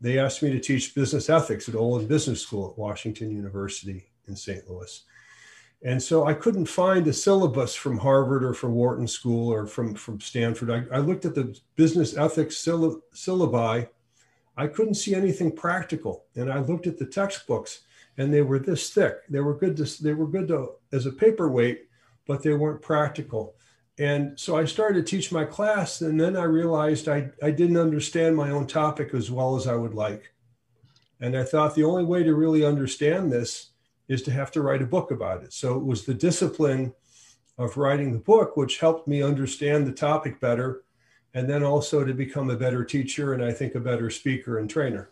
[0.00, 4.36] they asked me to teach business ethics at Olin Business School at Washington University in
[4.36, 4.68] St.
[4.68, 5.02] Louis.
[5.84, 9.94] And so I couldn't find a syllabus from Harvard or from Wharton School or from,
[9.94, 10.70] from Stanford.
[10.70, 13.88] I, I looked at the business ethics syllabi.
[14.56, 16.24] I couldn't see anything practical.
[16.34, 17.82] And I looked at the textbooks
[18.16, 19.18] and they were this thick.
[19.28, 21.86] They were good to, they were good to, as a paperweight,
[22.26, 23.54] but they weren't practical.
[24.00, 26.00] And so I started to teach my class.
[26.00, 29.76] And then I realized I, I didn't understand my own topic as well as I
[29.76, 30.32] would like.
[31.20, 33.70] And I thought the only way to really understand this
[34.08, 35.52] is to have to write a book about it.
[35.52, 36.94] So it was the discipline
[37.58, 40.84] of writing the book which helped me understand the topic better
[41.34, 44.70] and then also to become a better teacher and I think a better speaker and
[44.70, 45.10] trainer.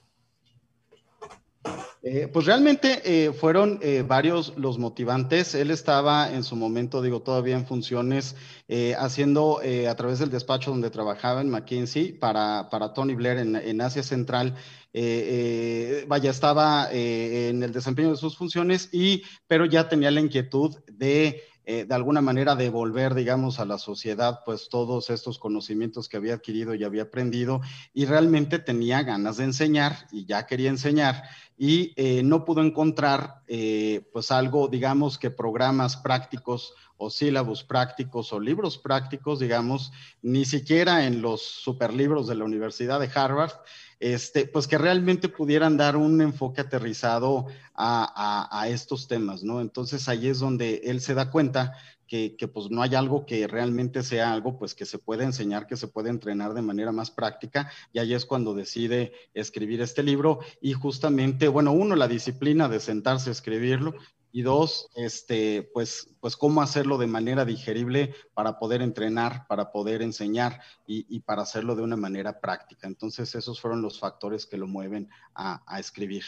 [2.02, 5.54] Eh, pues realmente eh, fueron eh, varios los motivantes.
[5.54, 8.36] Él estaba en su momento, digo, todavía en funciones,
[8.68, 13.56] eh, haciendo a través del despacho donde trabajaba en McKinsey para, para Tony Blair en,
[13.56, 14.54] en Asia Central.
[14.92, 21.42] Vaya, estaba en el desempeño de sus funciones, y, pero ya tenía la inquietud de
[21.68, 26.34] eh, de alguna manera devolver, digamos, a la sociedad, pues todos estos conocimientos que había
[26.34, 27.60] adquirido y había aprendido
[27.92, 31.24] y realmente tenía ganas de enseñar y ya quería enseñar
[31.58, 38.32] y eh, no pudo encontrar, eh, pues algo, digamos, que programas prácticos o sílabos prácticos
[38.32, 43.52] o libros prácticos, digamos, ni siquiera en los superlibros de la Universidad de Harvard,
[44.00, 49.60] este, pues que realmente pudieran dar un enfoque aterrizado a, estos temas, ¿no?
[49.60, 51.74] Entonces ahí es donde él se da cuenta
[52.06, 55.66] que, que, pues no hay algo que realmente sea algo pues que se puede enseñar,
[55.66, 60.02] que se puede entrenar de manera más práctica y ahí es cuando decide escribir este
[60.02, 63.94] libro y justamente, bueno, uno, la disciplina de sentarse a escribirlo
[64.32, 70.02] y dos, este, pues, pues cómo hacerlo de manera digerible para poder entrenar, para poder
[70.02, 72.86] enseñar y, y, para hacerlo de una manera práctica.
[72.86, 76.24] Entonces, esos fueron los factores que lo mueven a, a escribir.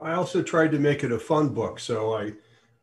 [0.00, 2.34] I also tried to make it a fun book, so I,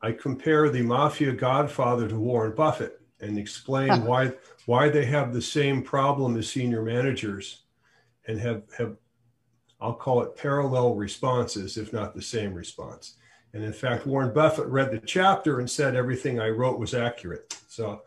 [0.01, 4.33] I compare the mafia godfather to Warren Buffett and explain why,
[4.65, 7.63] why they have the same problem as senior managers
[8.27, 8.97] and have, have,
[9.81, 13.15] I'll call it parallel responses, if not the same response.
[13.57, 17.57] And in fact, Warren Buffett read the chapter and said everything I wrote was accurate.
[17.67, 18.03] So,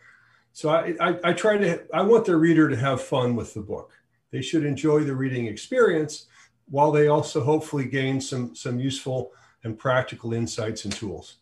[0.52, 3.60] so I, I, I try to, I want the reader to have fun with the
[3.60, 3.90] book.
[4.30, 6.26] They should enjoy the reading experience
[6.68, 9.32] while they also hopefully gain some, some useful
[9.64, 11.38] and practical insights and tools.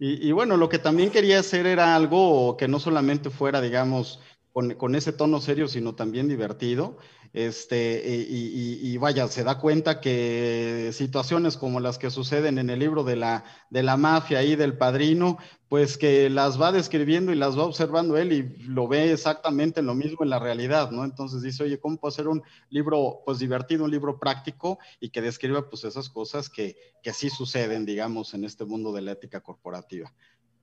[0.00, 4.18] Y, y, bueno, lo que también quería hacer era algo que no solamente fuera, digamos,
[4.54, 6.96] con, ese tono serio, sino también divertido.
[7.32, 12.70] Este, y, y, y, vaya, se da cuenta que situaciones como las que suceden en
[12.70, 15.38] el libro de la, de la mafia y del padrino,
[15.68, 19.96] pues que las va describiendo y las va observando él y lo ve exactamente lo
[19.96, 21.02] mismo en la realidad, ¿no?
[21.02, 25.20] Entonces dice, oye, ¿cómo puedo hacer un libro, pues divertido, un libro práctico y que
[25.20, 29.40] describa, pues esas cosas que, que sí suceden, digamos, en este mundo de la ética
[29.40, 30.12] corporativa?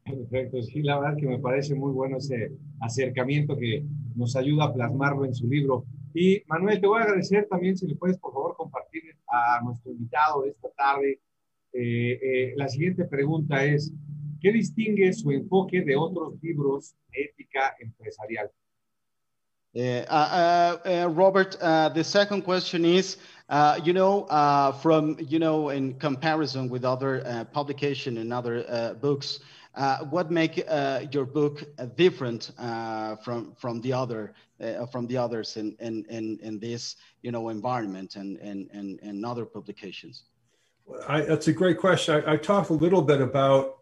[0.03, 3.83] Perfecto, sí, la verdad que me parece muy bueno ese acercamiento que
[4.15, 5.85] nos ayuda a plasmarlo en su libro.
[6.13, 9.91] Y Manuel, te voy a agradecer también si le puedes por favor compartir a nuestro
[9.91, 11.19] invitado de esta tarde.
[11.73, 13.93] Eh, eh, la siguiente pregunta es,
[14.41, 18.51] ¿qué distingue su enfoque de otros libros de ética empresarial?
[19.73, 21.57] Uh, uh, uh, Robert,
[21.93, 23.17] the second question is,
[23.85, 24.25] you know,
[24.81, 29.60] from, you know, in comparison with other publication and other books, Uh,
[30.09, 32.51] what make uh, your book uh, different
[33.23, 34.33] from from the other
[34.91, 39.25] from the others in, in, in, in, this you know environment and and, and, and
[39.25, 40.23] other publications?
[41.07, 42.23] I, that's a great question.
[42.25, 43.77] I, I talked a little bit about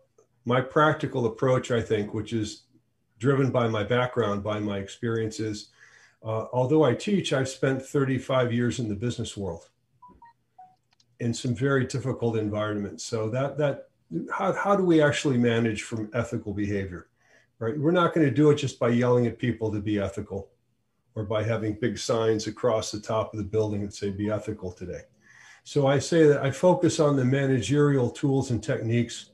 [0.45, 1.71] my practical approach.
[1.71, 2.63] I think, which is
[3.17, 5.69] driven by my background, by my experiences.
[6.23, 9.69] Uh, although I teach, I've spent 35 years in the business world
[11.19, 13.04] in some very difficult environments.
[13.04, 13.88] So that that
[14.32, 17.08] how, how do we actually manage from ethical behavior
[17.60, 17.78] right?
[17.78, 20.50] We're not going to do it just by yelling at people to be ethical
[21.15, 24.72] or by having big signs across the top of the building that say be ethical
[24.72, 25.02] today.
[25.65, 29.32] So i say that i focus on the managerial tools and techniques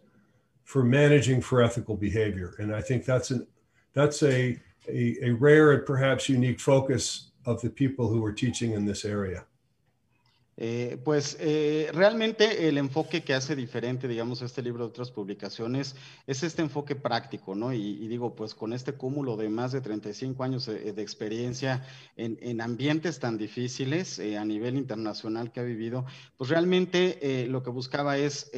[0.63, 2.55] for managing for ethical behavior.
[2.59, 3.47] And i think that's an
[3.93, 4.59] that's a,
[4.89, 9.05] a, a rare and perhaps unique focus of the people who are teaching in this
[9.05, 9.45] area
[10.57, 15.97] Eh, pues eh, realmente el enfoque que hace diferente, digamos, este libro de otras publicaciones
[16.27, 17.73] es este enfoque práctico, ¿no?
[17.73, 22.61] Y, digo, pues con este cúmulo de más de 35 años de, experiencia en, en,
[22.61, 26.05] ambientes tan difíciles eh, a nivel internacional que ha vivido,
[26.37, 28.51] pues realmente lo que buscaba es,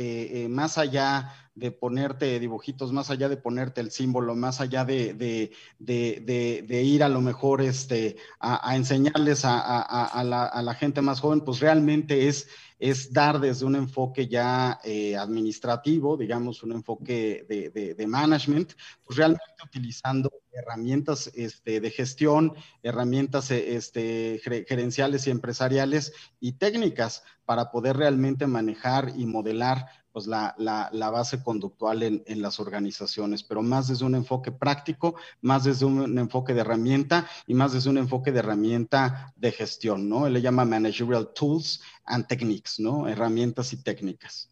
[0.50, 5.52] más allá de ponerte dibujitos, más allá de ponerte el símbolo, más allá de, de,
[5.80, 11.42] de, ir a lo mejor este, a, enseñarles a, la, a, la, gente más joven,
[11.42, 12.48] pues realmente es,
[12.80, 19.44] es dar desde un enfoque ya eh, administrativo, digamos, un enfoque de, management, pues realmente
[19.64, 28.48] utilizando herramientas este, de gestión, herramientas este, gerenciales y empresariales y técnicas para poder realmente
[28.48, 29.88] manejar y modelar
[30.18, 35.14] pues la, la, base conductual en, en, las organizaciones, pero más desde un enfoque práctico,
[35.42, 40.10] más desde un enfoque de herramienta y más desde un enfoque de herramienta de gestión,
[40.10, 40.26] ¿no?
[40.26, 43.08] Él le llama Managerial Tools and Techniques, ¿no?
[43.08, 44.50] Herramientas y técnicas.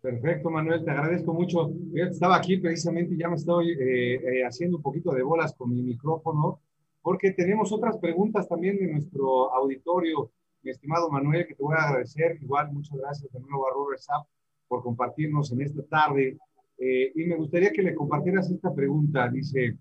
[0.00, 1.70] Perfecto, Manuel, te agradezco mucho.
[1.94, 5.82] Estaba aquí precisamente, ya me estoy eh, eh, haciendo un poquito de bolas con mi
[5.82, 6.60] micrófono
[7.02, 10.30] porque tenemos otras preguntas también de nuestro auditorio,
[10.62, 12.38] mi estimado Manuel, que te voy a agradecer.
[12.42, 14.26] Igual, muchas gracias de nuevo a Robert Sapp
[14.68, 16.38] por compartirnos en esta tarde.
[16.78, 19.28] Eh, y me gustaría que le compartieras esta pregunta.
[19.28, 19.76] Dice,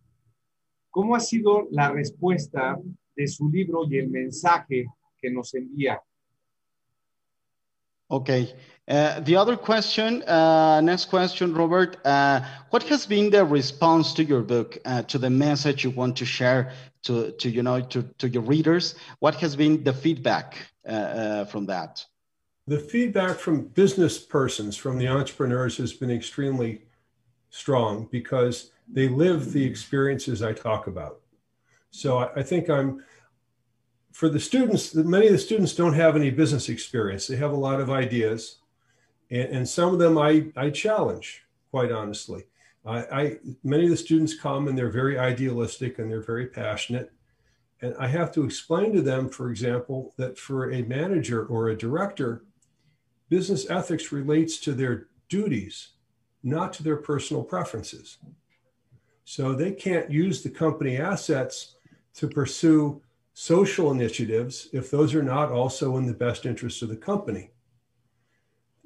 [0.89, 2.78] ¿cómo ha sido la respuesta
[3.15, 4.88] de su libro y el mensaje
[5.21, 6.02] que nos envía?
[8.12, 8.54] Okay.
[8.88, 11.97] Uh, the other question, uh, next question, Robert.
[12.04, 16.17] Uh, what has been the response to your book, uh, to the message you want
[16.17, 16.71] to share
[17.04, 18.95] to, to you know, to, to your readers?
[19.19, 22.04] What has been the feedback uh, uh, from that?
[22.65, 26.82] The feedback from business persons, from the entrepreneurs, has been extremely
[27.52, 31.19] strong because they live the experiences I talk about.
[31.91, 33.04] So I, I think I'm
[34.12, 37.28] for the students, many of the students don't have any business experience.
[37.28, 38.58] They have a lot of ideas,
[39.32, 42.43] and, and some of them I, I challenge, quite honestly.
[42.86, 47.12] I, I, many of the students come and they're very idealistic and they're very passionate.
[47.82, 51.78] And I have to explain to them, for example, that for a manager or a
[51.78, 52.43] director,
[53.30, 55.89] business ethics relates to their duties,
[56.43, 58.17] not to their personal preferences.
[59.30, 61.76] So they can't use the company assets
[62.15, 63.00] to pursue
[63.36, 67.52] social initiatives if those are not also in the best interest of the company.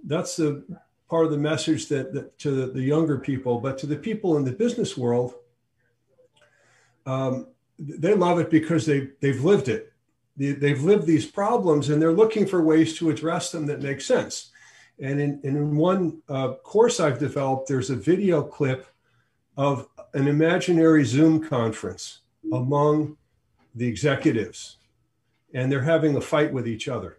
[0.06, 0.66] That's the
[1.10, 4.36] part of the message that, that to the, the, younger people, but to the people
[4.36, 5.36] in the business world,
[7.06, 7.48] um,
[7.80, 9.94] they love it because they, they've lived it.
[10.36, 14.02] They, they've lived these problems and they're looking for ways to address them that make
[14.02, 14.52] sense.
[15.00, 18.88] And in, in one uh, course I've developed, there's a video clip
[19.56, 22.20] of an imaginary Zoom conference
[22.52, 23.18] among
[23.76, 24.78] the executives,
[25.54, 27.18] and they're having a fight with each other.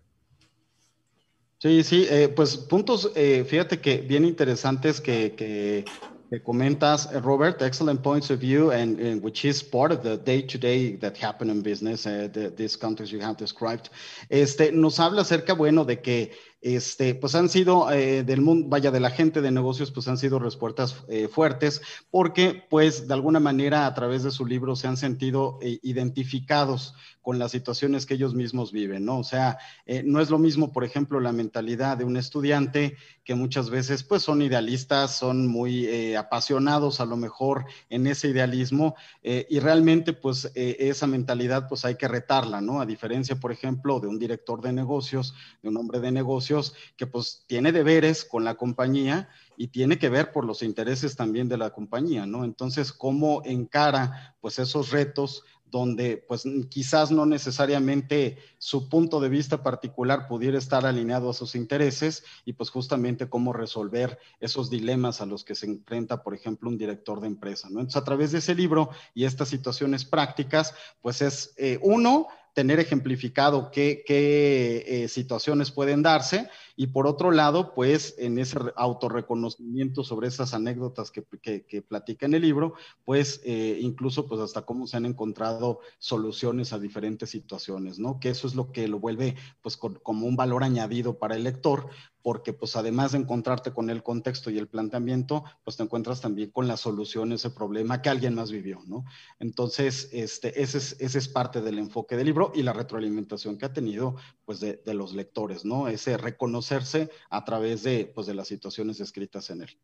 [1.58, 5.86] Sí, sí, eh, pues puntos, eh, fíjate que bien interesantes que, que,
[6.28, 10.18] que, comentas, eh, Robert, excellent points of view, and, and which is part of the
[10.18, 13.88] day-to-day -day that happen in business, uh, the, this context you have described.
[14.28, 16.32] Este, nos habla acerca, bueno, de que
[16.64, 20.16] este, pues han sido eh, del mundo, vaya, de la gente de negocios, pues han
[20.16, 24.88] sido respuestas eh, fuertes, porque pues de alguna manera a través de su libro se
[24.88, 29.18] han sentido eh, identificados con las situaciones que ellos mismos viven, ¿no?
[29.18, 29.56] O sea,
[30.04, 34.20] no es lo mismo, por ejemplo, la mentalidad de un estudiante que muchas veces pues
[34.20, 41.06] son idealistas, son muy apasionados a lo mejor en ese idealismo y realmente pues esa
[41.06, 42.82] mentalidad pues hay que retarla, ¿no?
[42.82, 46.53] A diferencia, por ejemplo, de un director de negocios, de un hombre de negocios,
[46.96, 51.48] que pues tiene deberes con la compañía y tiene que ver por los intereses también
[51.48, 52.44] de la compañía, ¿no?
[52.44, 59.64] Entonces, ¿cómo encara pues esos retos donde pues quizás no necesariamente su punto de vista
[59.64, 65.26] particular pudiera estar alineado a sus intereses y pues justamente cómo resolver esos dilemas a
[65.26, 67.80] los que se enfrenta, por ejemplo, un director de empresa, ¿no?
[67.80, 72.78] Entonces, a través de ese libro y estas situaciones prácticas, pues es eh, uno, tener
[72.78, 80.28] ejemplificado qué, eh, situaciones pueden darse y por otro lado, pues en ese autorreconocimiento sobre
[80.28, 84.96] esas anécdotas que, que, platica en el libro, pues eh, incluso pues hasta cómo se
[84.96, 88.18] han encontrado soluciones a diferentes situaciones, ¿no?
[88.18, 91.88] Que eso es lo que lo vuelve pues como un valor añadido para el lector,
[92.24, 96.50] porque pues además de encontrarte con el contexto y el planteamiento, pues te encuentras también
[96.50, 99.04] con la solución a ese problema que alguien más vivió, ¿no?
[99.38, 103.66] Entonces, este, ese, es, ese es parte del enfoque del libro y la retroalimentación que
[103.66, 105.86] ha tenido pues de, de los lectores, ¿no?
[105.86, 109.78] Ese reconocerse a través de, pues, de las situaciones escritas en él.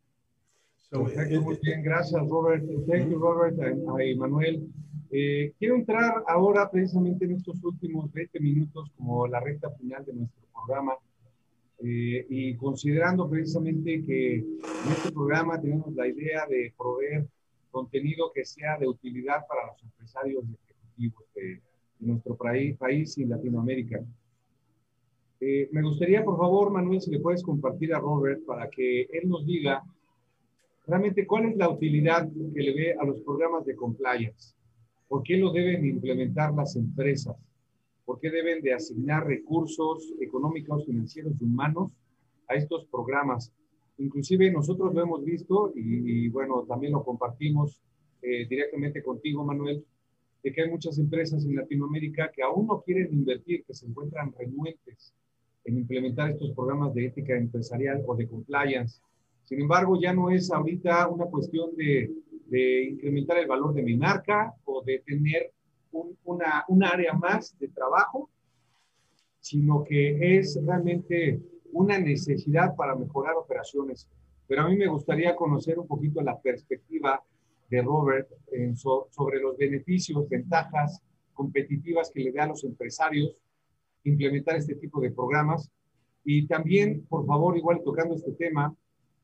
[0.88, 2.64] Perfecto, muy bien, gracias Robert.
[2.88, 3.54] Thank you Robert
[4.02, 4.66] y Manuel.
[5.10, 10.14] Eh, quiero entrar ahora precisamente en estos últimos 20 minutos como la recta final de
[10.14, 10.94] nuestro programa
[11.82, 17.26] eh, y considerando precisamente que en este programa tenemos la idea de proveer
[17.70, 21.60] contenido que sea de utilidad para los empresarios ejecutivos de,
[22.00, 24.02] nuestro país, y Latinoamérica.
[25.38, 29.28] Eh, me gustaría, por favor, Manuel, si le puedes compartir a Robert para que él
[29.28, 29.82] nos diga
[30.86, 34.54] realmente cuál es la utilidad que le ve a los programas de compliance.
[35.08, 37.36] ¿Por qué lo deben implementar las empresas?
[38.10, 41.92] ¿Por qué deben de asignar recursos económicos, financieros y humanos
[42.48, 43.52] a estos programas?
[43.98, 47.80] Inclusive nosotros lo hemos visto y, bueno, también lo compartimos
[48.20, 49.84] eh, directamente contigo, Manuel,
[50.42, 54.32] de que hay muchas empresas en Latinoamérica que aún no quieren invertir, que se encuentran
[54.36, 55.14] renuentes
[55.64, 59.00] en implementar estos programas de ética empresarial o de compliance.
[59.44, 62.10] Sin embargo, ya no es ahorita una cuestión de,
[62.46, 65.52] de incrementar el valor de mi marca o de tener
[65.92, 68.30] un, una, un área más de trabajo,
[69.40, 71.40] sino que es realmente
[71.72, 74.08] una necesidad para mejorar operaciones.
[74.46, 77.22] Pero a mí me gustaría conocer un poquito la perspectiva
[77.70, 78.28] de Robert
[78.74, 81.00] sobre los beneficios, ventajas
[81.32, 83.40] competitivas que le da a los empresarios
[84.04, 85.70] implementar este tipo de programas.
[86.24, 88.74] Y también, por favor, igual tocando este tema,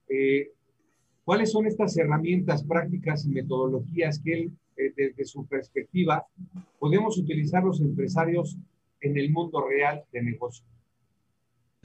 [0.08, 0.52] eh,
[1.24, 6.26] ¿cuáles son estas herramientas prácticas y metodologías que él, eh, desde su perspectiva,
[6.78, 8.56] podemos utilizar los empresarios
[9.00, 10.64] en el mundo real de negocio?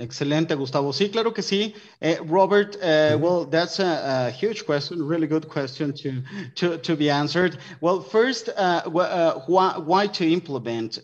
[0.01, 0.93] Excelente, Gustavo.
[0.93, 1.75] Sí, claro que sí.
[2.01, 6.23] Uh, Robert, uh, well, that's a, a, huge question, really good question to,
[6.55, 7.59] to, to be answered.
[7.81, 10.97] Well, first, uh, why, why, to implement,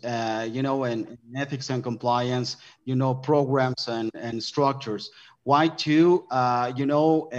[0.51, 5.11] you know, in, in, ethics and compliance, you know, programs and, and structures?
[5.47, 6.27] Why to,
[6.75, 7.29] you know,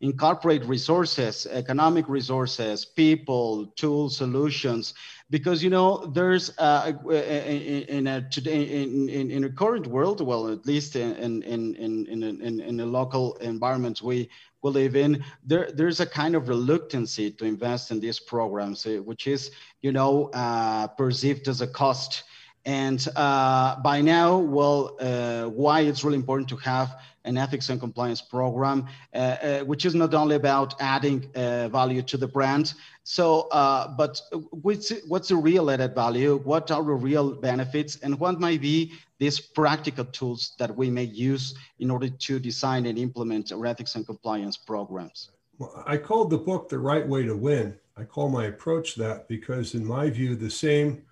[0.00, 4.94] incorporate resources, economic resources, people, tools, solutions,
[5.30, 10.50] because you know there's uh, in, a today in, in, in a current world, well,
[10.50, 14.28] at least in in in in in, in the local environments we
[14.62, 18.98] we live in, there there's a kind of reluctancy to invest in these programs, eh,
[18.98, 22.24] which is you know uh, perceived as a cost.
[22.64, 27.78] And uh, by now, well, uh, why it's really important to have an ethics and
[27.80, 32.74] compliance program, uh, uh, which is not only about adding uh, value to the brand.
[33.04, 36.40] So, uh, but what's, what's the real added value?
[36.44, 37.96] What are the real benefits?
[37.96, 42.86] And what might be these practical tools that we may use in order to design
[42.86, 45.30] and implement our ethics and compliance programs?
[45.58, 47.76] Well, I called the book The Right Way to Win.
[47.96, 51.02] I call my approach that because, in my view, the same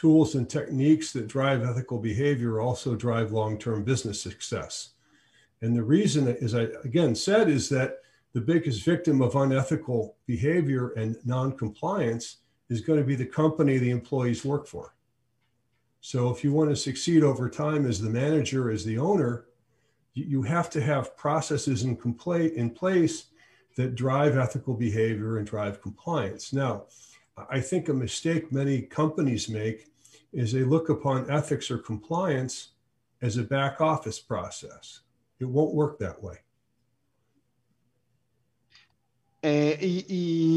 [0.00, 4.94] tools and techniques that drive ethical behavior also drive long term business success.
[5.60, 7.98] And the reason, as I again said, is that
[8.32, 12.38] the biggest victim of unethical behavior and non-compliance
[12.70, 14.94] is going to be the company the employees work for.
[16.00, 19.48] So if you want to succeed over time as the manager, as the owner,
[20.14, 23.26] you have to have processes in, compla- in place
[23.76, 26.54] that drive ethical behavior and drive compliance.
[26.54, 26.84] Now,
[27.50, 29.89] I think a mistake many companies make
[30.32, 32.70] is they look upon ethics or compliance
[33.22, 35.00] as a back office process.
[35.40, 36.38] It won't work that way.
[39.42, 40.04] Eh, y,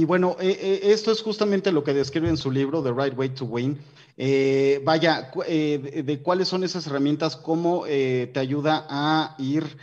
[0.02, 3.18] y, bueno, eh, eh, esto es justamente lo que describe en su libro, The Right
[3.18, 3.80] Way to Win.
[4.18, 9.78] Eh, vaya, eh, de, de, cuáles son esas herramientas, cómo te ayuda a ir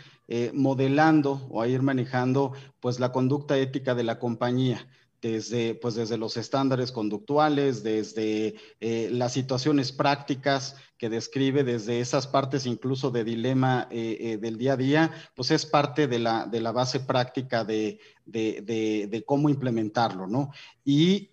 [0.53, 4.87] modelando o a ir manejando pues la conducta ética de la compañía
[5.21, 12.27] desde, pues desde los estándares conductuales, desde eh, las situaciones prácticas que describe, desde esas
[12.27, 16.45] partes incluso de dilema eh, eh, del día a día, pues es parte de la,
[16.45, 20.51] de la base práctica de, de, de, de cómo implementarlo, ¿no?
[20.83, 21.27] Y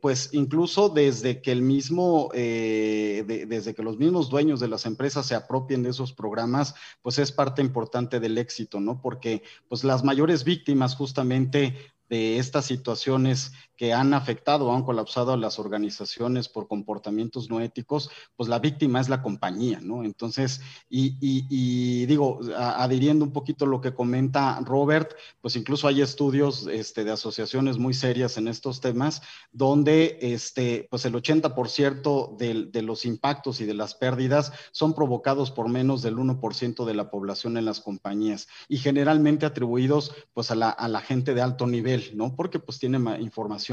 [0.00, 5.34] pues incluso desde que el mismo, desde que los mismos dueños de las empresas se
[5.34, 9.02] apropien de esos programas, pues es parte importante del éxito, ¿no?
[9.02, 11.76] Porque pues las mayores víctimas justamente
[12.08, 17.60] de estas situaciones que han afectado o han colapsado a las organizaciones por comportamientos no
[17.60, 20.04] éticos, pues la víctima es la compañía, ¿no?
[20.04, 26.66] Entonces, y, y, digo, adhiriendo un poquito lo que comenta Robert, pues incluso hay estudios
[26.66, 29.22] este, de asociaciones muy serias en estos temas,
[29.52, 35.50] donde este, pues el 80% de, de los impactos y de las pérdidas son provocados
[35.50, 40.54] por menos del 1% de la población en las compañías y generalmente atribuidos pues a
[40.54, 42.36] la, a la gente de alto nivel, ¿no?
[42.36, 43.63] Porque pues tiene información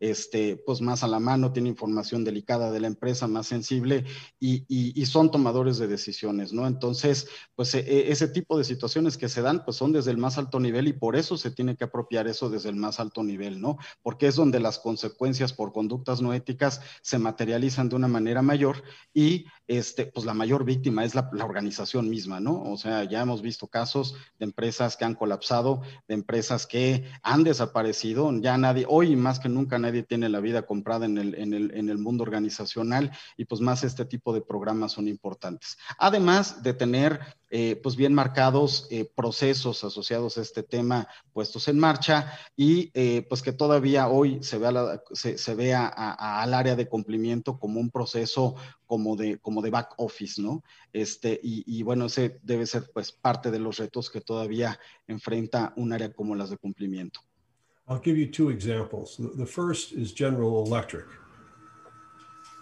[0.00, 4.04] este, pues más a la mano, tiene información delicada de la empresa, más sensible
[4.38, 6.66] y, y, son tomadores de decisiones, ¿no?
[6.66, 10.18] Entonces, pues e, e, ese tipo de situaciones que se dan, pues son desde el
[10.18, 13.22] más alto nivel y por eso se tiene que apropiar eso desde el más alto
[13.22, 13.78] nivel, ¿no?
[14.02, 18.82] Porque es donde las consecuencias por conductas no éticas se materializan de una manera mayor
[19.12, 22.62] y este, pues la mayor víctima es la, la, organización misma, ¿no?
[22.62, 27.44] O sea, ya hemos visto casos de empresas que han colapsado, de empresas que han
[27.44, 31.54] desaparecido, ya nadie, hoy más que nunca nadie tiene la vida comprada en el, en
[31.54, 35.78] el, en el mundo organizacional y pues más este tipo de programas son importantes.
[35.98, 37.20] Además de tener
[37.52, 43.26] eh, pues bien marcados eh, procesos asociados a este tema puestos en marcha y eh,
[43.28, 47.90] pues que todavía hoy se vea, se, se vea al área de cumplimiento como un
[47.90, 48.54] proceso
[48.86, 50.62] como de, como de back office, ¿no?
[50.92, 55.72] Este, y, y, bueno, ese debe ser pues parte de los retos que todavía enfrenta
[55.76, 57.20] un área como las de cumplimiento.
[57.90, 59.16] I'll give you two examples.
[59.18, 61.06] The, first is General Electric.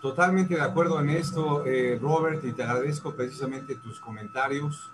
[0.01, 4.91] Totalmente de acuerdo en esto, eh, Robert, y te agradezco precisamente tus comentarios.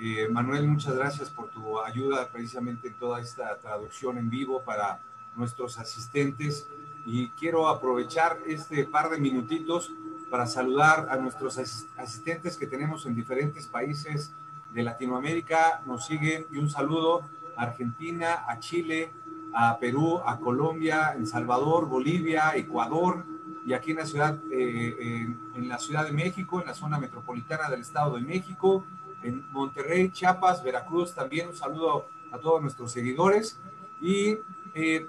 [0.00, 5.00] Eh, Manuel, muchas gracias por tu ayuda precisamente en toda esta traducción en vivo para
[5.36, 6.66] nuestros asistentes.
[7.04, 9.92] Y quiero aprovechar este par de minutitos
[10.30, 14.32] para saludar a nuestros asistentes que tenemos en diferentes países
[14.74, 15.82] de Latinoamérica.
[15.86, 17.22] Nos siguen y un saludo
[17.56, 19.12] a Argentina, a Chile,
[19.52, 23.24] a Perú, a Colombia, El Salvador, Bolivia, Ecuador
[23.66, 27.68] y aquí en la ciudad, eh, en, la Ciudad de México, en la zona metropolitana
[27.68, 28.84] del Estado de México,
[29.22, 31.14] en Monterrey, Chiapas, Veracruz.
[31.14, 33.58] También un saludo a todos nuestros seguidores
[34.00, 34.38] y
[34.74, 35.06] eh,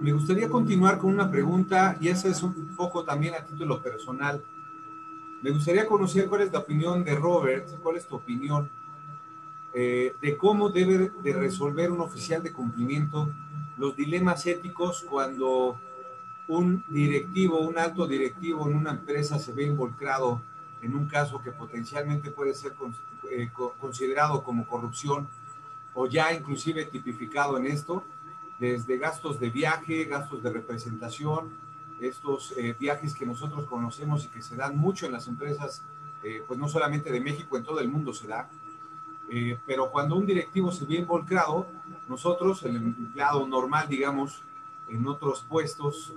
[0.00, 4.42] me gustaría continuar con una pregunta y esa es un poco también a título personal.
[5.42, 8.70] Me gustaría conocer cuál es la opinión de Robert, cuál es tu opinión
[9.74, 13.30] eh, de cómo debe de resolver un oficial de cumplimiento
[13.76, 15.78] los dilemas éticos cuando
[16.48, 20.42] un directivo, un alto directivo en una empresa se ve involucrado
[20.82, 22.74] en un caso que potencialmente puede ser
[23.30, 23.50] eh,
[23.80, 25.28] considerado como corrupción
[25.94, 28.04] o ya inclusive tipificado en esto
[28.58, 31.50] desde gastos de viaje, gastos de representación,
[32.00, 35.82] estos eh, viajes que nosotros conocemos y que se dan mucho en las empresas,
[36.22, 38.48] eh, pues no solamente de México, en todo el mundo se da.
[39.30, 41.66] Eh, pero cuando un directivo se ve involucrado,
[42.08, 44.42] nosotros, el empleado normal, digamos,
[44.88, 46.12] en otros puestos,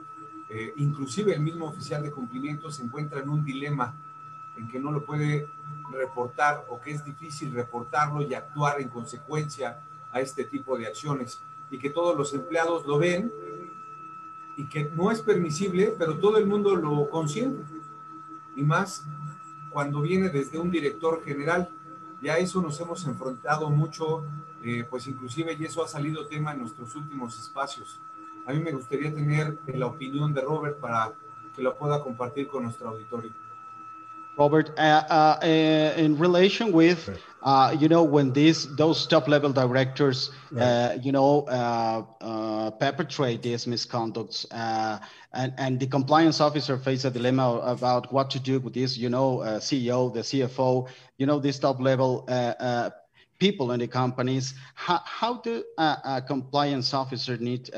[0.78, 3.94] inclusive el mismo oficial de cumplimiento se encuentra en un dilema
[4.58, 5.50] en que no lo puede
[5.92, 9.80] reportar o que es difícil reportarlo y actuar en consecuencia
[10.12, 13.32] a este tipo de acciones y que todos los empleados lo ven
[14.56, 17.64] y que no es permisible, pero todo el mundo lo consiente.
[18.56, 19.06] Y más
[19.70, 21.70] cuando viene desde un director general.
[22.22, 24.24] Ya eso nos hemos enfrentado mucho,
[24.64, 28.00] eh, pues inclusive, y eso ha salido tema en nuestros últimos espacios.
[28.46, 31.14] A mí me gustaría tener la opinión de Robert para
[31.56, 33.32] que lo pueda compartir con nuestro auditorio.
[34.38, 37.10] Robert, uh, uh, in relation with
[37.44, 40.64] uh, you know, when these those top level directors, right.
[40.64, 45.00] uh, you know, uh, uh perpetrate these misconducts, uh,
[45.34, 49.10] and and the compliance officer face a dilemma about what to do with this, you
[49.10, 52.28] know, uh, CEO, the CFO, you know, these top level
[53.40, 54.56] people in the companies.
[54.74, 57.70] How how do a compliance officer need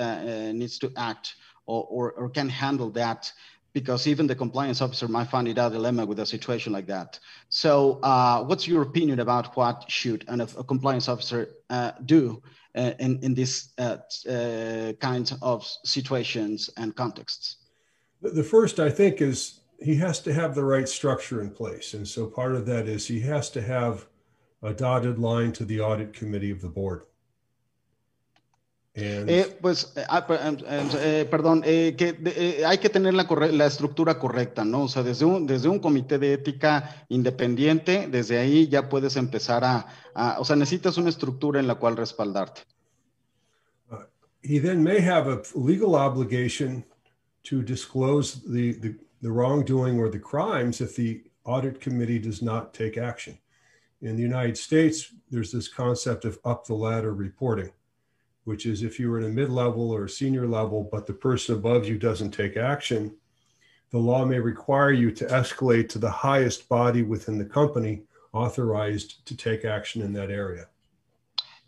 [0.53, 1.35] needs to act
[1.65, 3.31] or, or, or can handle that?
[3.73, 7.19] Because even the compliance officer might find it a dilemma with a situation like that.
[7.49, 12.41] So, uh, what's your opinion about what should a, a compliance officer uh, do
[12.75, 13.97] uh, in, in these uh,
[14.29, 17.57] uh, kinds of situations and contexts?
[18.21, 21.93] The first, I think, is he has to have the right structure in place.
[21.93, 24.07] And so part of that is he has to have
[24.61, 27.03] a dotted line to the audit committee of the board.
[29.01, 34.19] Eh, pues, eh, ah, em, em, eh, perdón, que hay que tener la, la, estructura
[34.19, 34.83] correcta, ¿no?
[34.83, 39.63] O sea, desde un, desde un comité de ética independiente, desde ahí ya puedes empezar
[39.63, 39.85] a,
[40.39, 42.61] o sea, necesitas una estructura en la cual respaldarte.
[43.91, 43.97] Uh,
[44.41, 46.83] he then may have a legal obligation
[47.43, 52.73] to disclose the, the, the wrongdoing or the crimes if the audit committee does not
[52.73, 53.37] take action.
[54.01, 57.71] In the United States, there's this concept of up the ladder reporting.
[58.49, 61.81] Which is if you're in a mid level or senior level, but the person above
[61.85, 63.01] you doesn't take action,
[63.91, 68.01] the law may require you to escalate to the highest body within the company
[68.33, 70.65] authorized to take action in that area.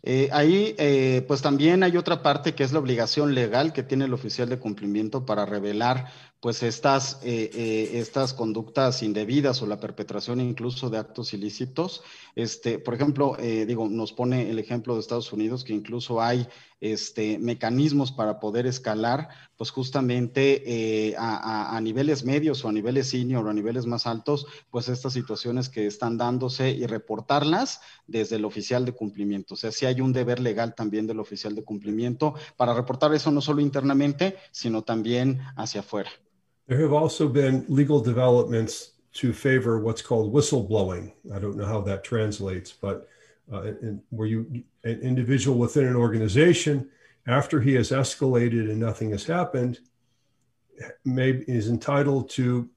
[0.04, 4.06] Eh, ahí, eh, pues también hay otra parte que es la obligación legal que tiene
[4.06, 6.08] el oficial de cumplimiento para revelar
[6.42, 12.02] pues estas, eh, eh, estas conductas indebidas o la perpetración incluso de actos ilícitos.
[12.34, 16.48] Este, por ejemplo, eh, digo, nos pone el ejemplo de Estados Unidos que incluso hay
[16.80, 23.50] este, mecanismos para poder escalar, pues justamente a, niveles medios o a niveles senior o
[23.50, 28.84] a niveles más altos, pues estas situaciones que están dándose y reportarlas desde el oficial
[28.84, 29.54] de cumplimiento.
[29.54, 33.30] O sea, si hay un deber legal también del oficial de cumplimiento para reportar eso
[33.30, 36.10] no solo internamente, sino también hacia afuera.
[36.66, 41.12] There have also been legal developments to favor what's called whistleblowing.
[41.34, 43.08] I don't know how that translates, but
[43.52, 43.72] uh,
[44.10, 46.88] where you an individual within an organization,
[47.26, 49.80] after he has escalated and nothing has happened,
[51.04, 52.68] may is entitled to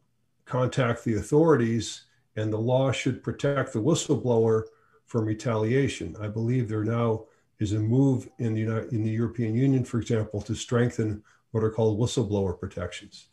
[0.46, 2.06] contact the authorities,
[2.36, 4.64] and the law should protect the whistleblower
[5.06, 6.16] from retaliation.
[6.20, 7.26] I believe there now
[7.60, 11.64] is a move in the United, in the European Union, for example, to strengthen what
[11.64, 13.28] are called whistleblower protections.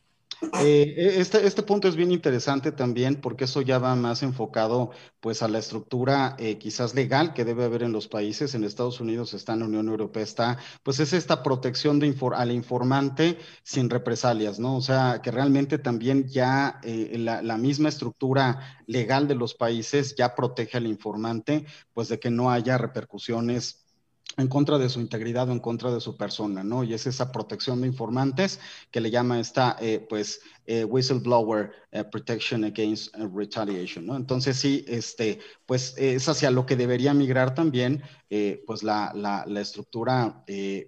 [0.65, 4.91] Eh, este, este punto es bien interesante también porque eso ya va más enfocado
[5.21, 8.55] pues a la estructura eh, quizás legal que debe haber en los países.
[8.55, 12.53] En Estados Unidos está en la Unión Europea, está, pues es esta protección de al
[12.53, 14.77] informante sin represalias, ¿no?
[14.77, 20.15] O sea, que realmente también ya eh, la, la, misma estructura legal de los países
[20.17, 21.65] ya protege al informante,
[21.95, 23.82] pues de que no haya repercusiones
[24.37, 26.85] en contra de su integridad o en contra de su persona, ¿no?
[26.85, 28.61] Y es esa protección de informantes
[28.91, 34.17] que le llama esta, eh, pues, eh, whistleblower eh, protection against retaliation, ¿no?
[34.17, 38.03] Entonces sí, este, pues es hacia lo que debería migrar también,
[38.67, 40.43] pues la, la, la estructura,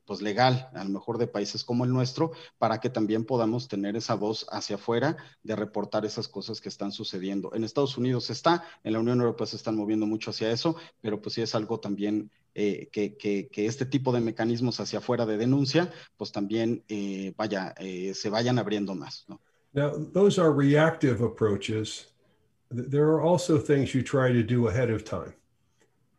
[0.07, 3.97] pues legal, a lo mejor de países como el nuestro, para que también podamos tener
[3.97, 7.53] esa voz hacia afuera de reportar esas cosas que están sucediendo.
[7.55, 11.21] En Estados Unidos está, en la Unión Europea se están moviendo mucho hacia eso, pero
[11.21, 15.27] pues sí es algo también eh, que, que, que, este tipo de mecanismos hacia afuera
[15.27, 19.25] de denuncia, pues también eh, vaya, eh, se vayan abriendo más.
[19.27, 19.41] ¿no?
[19.75, 22.07] Now, those are reactive approaches.
[22.71, 25.35] There are also things you try to do ahead of time.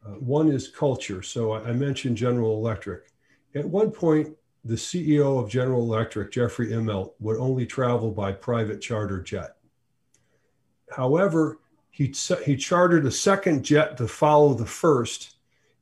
[0.05, 1.21] Uh, one is culture.
[1.21, 3.11] So I mentioned General Electric.
[3.55, 8.81] At one point, the CEO of General Electric, Jeffrey Immelt, would only travel by private
[8.81, 9.55] charter jet.
[10.91, 12.13] However, he,
[12.45, 15.35] he chartered a second jet to follow the first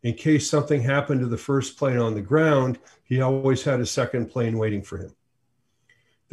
[0.03, 3.85] in case something happened to the first plane on the ground, he always had a
[3.85, 5.15] second plane waiting for him.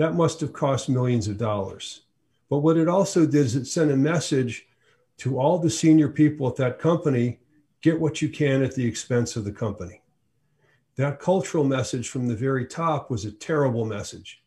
[0.00, 2.04] That must have cost millions of dollars.
[2.48, 4.66] But what it also did is it sent a message
[5.18, 7.38] to all the senior people at that company
[7.82, 10.00] get what you can at the expense of the company.
[10.96, 14.42] That cultural message from the very top was a terrible message.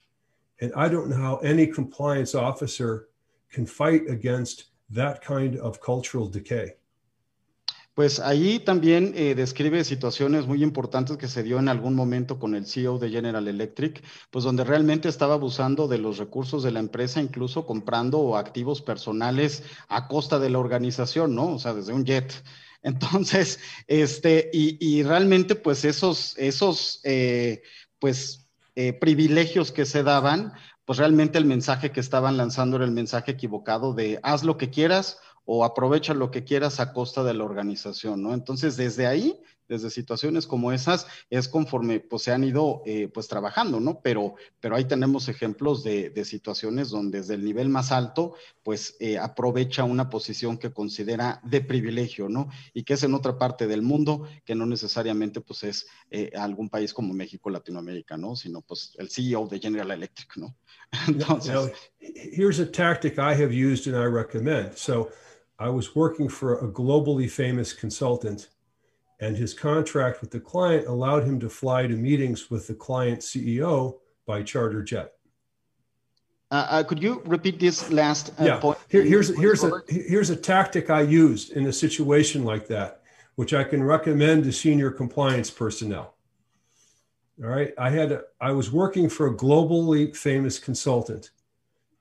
[0.59, 3.09] And I don't know how any compliance officer
[3.51, 6.77] can fight against that kind of cultural decay.
[7.93, 12.55] Pues ahí también eh, describe situaciones muy importantes que se dio en algún momento con
[12.55, 16.79] el CEO de General Electric, pues donde realmente estaba abusando de los recursos de la
[16.79, 21.53] empresa, incluso comprando activos personales a costa de la organización, ¿no?
[21.53, 22.33] O sea, desde un jet.
[22.81, 27.61] Entonces, este, y, realmente, pues esos, esos, eh,
[27.99, 30.51] pues, eh, privilegios que se daban,
[30.83, 34.69] pues realmente el mensaje que estaban lanzando era el mensaje equivocado de haz lo que
[34.69, 38.33] quieras o aprovecha lo que quieras a costa de la organización, ¿no?
[38.33, 43.27] Entonces, desde ahí, desde situaciones como esas, es conforme pues se han ido eh, pues
[43.27, 44.01] trabajando, ¿no?
[44.01, 48.95] Pero, pero ahí tenemos ejemplos de, de situaciones donde desde el nivel más alto, pues
[48.99, 52.49] eh, aprovecha una posición que considera de privilegio, ¿no?
[52.73, 56.69] Y que es en otra parte del mundo, que no necesariamente pues es eh, algún
[56.69, 58.35] país como México, Latinoamérica, ¿no?
[58.35, 60.55] Sino pues el CEO de General Electric, ¿no?
[61.07, 61.69] Entonces, now,
[61.99, 64.75] here's a tactic I have used and I recommend.
[64.75, 65.09] So,
[65.59, 68.49] I was working for a globally famous consultant,
[69.19, 73.19] and his contract with the client allowed him to fly to meetings with the client
[73.19, 75.13] CEO by charter jet.
[76.51, 78.59] Uh, uh, could you repeat this last uh, yeah.
[78.59, 78.77] point?
[78.89, 83.01] Here, here's here's a here's a tactic I used in a situation like that,
[83.35, 86.15] which I can recommend to senior compliance personnel.
[87.43, 91.31] All right, I had a, I was working for a globally famous consultant,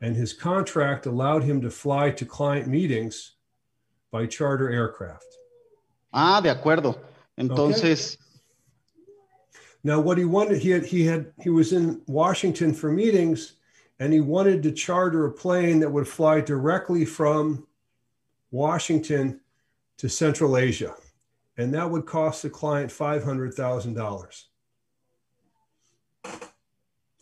[0.01, 3.33] and his contract allowed him to fly to client meetings
[4.13, 5.27] by charter aircraft.
[6.13, 6.99] Ah, de acuerdo.
[7.39, 8.15] Entonces.
[8.15, 8.19] Okay.
[9.83, 13.55] Now, what he wanted, he had, he had, he was in Washington for meetings,
[13.99, 17.67] and he wanted to charter a plane that would fly directly from
[18.53, 19.41] Washington
[19.97, 20.95] to Central Asia,
[21.57, 24.49] and that would cost the client five hundred thousand dollars.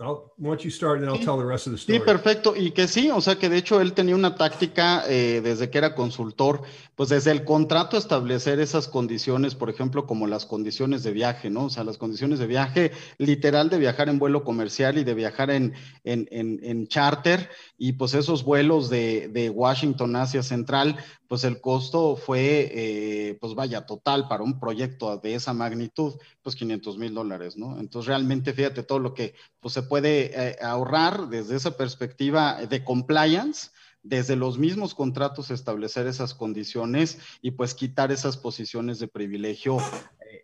[0.00, 1.98] I'll, once you start, then I'll tell the rest of the story.
[1.98, 2.56] Sí, perfecto.
[2.56, 5.78] Y que sí, o sea que de hecho él tenía una táctica eh, desde que
[5.78, 6.62] era consultor,
[6.96, 11.66] pues desde el contrato establecer esas condiciones, por ejemplo, como las condiciones de viaje, ¿no?
[11.66, 15.50] O sea, las condiciones de viaje literal de viajar en vuelo comercial y de viajar
[15.50, 15.74] en,
[16.04, 20.96] en, en, en charter y pues esos vuelos de, de Washington hacia Central,
[21.30, 26.56] pues el costo fue, eh, pues vaya, total para un proyecto de esa magnitud, pues
[26.56, 27.78] 500 mil dólares, ¿no?
[27.78, 32.82] Entonces realmente fíjate todo lo que pues, se puede eh, ahorrar desde esa perspectiva de
[32.82, 33.70] compliance,
[34.02, 39.78] desde los mismos contratos establecer esas condiciones y pues quitar esas posiciones de privilegio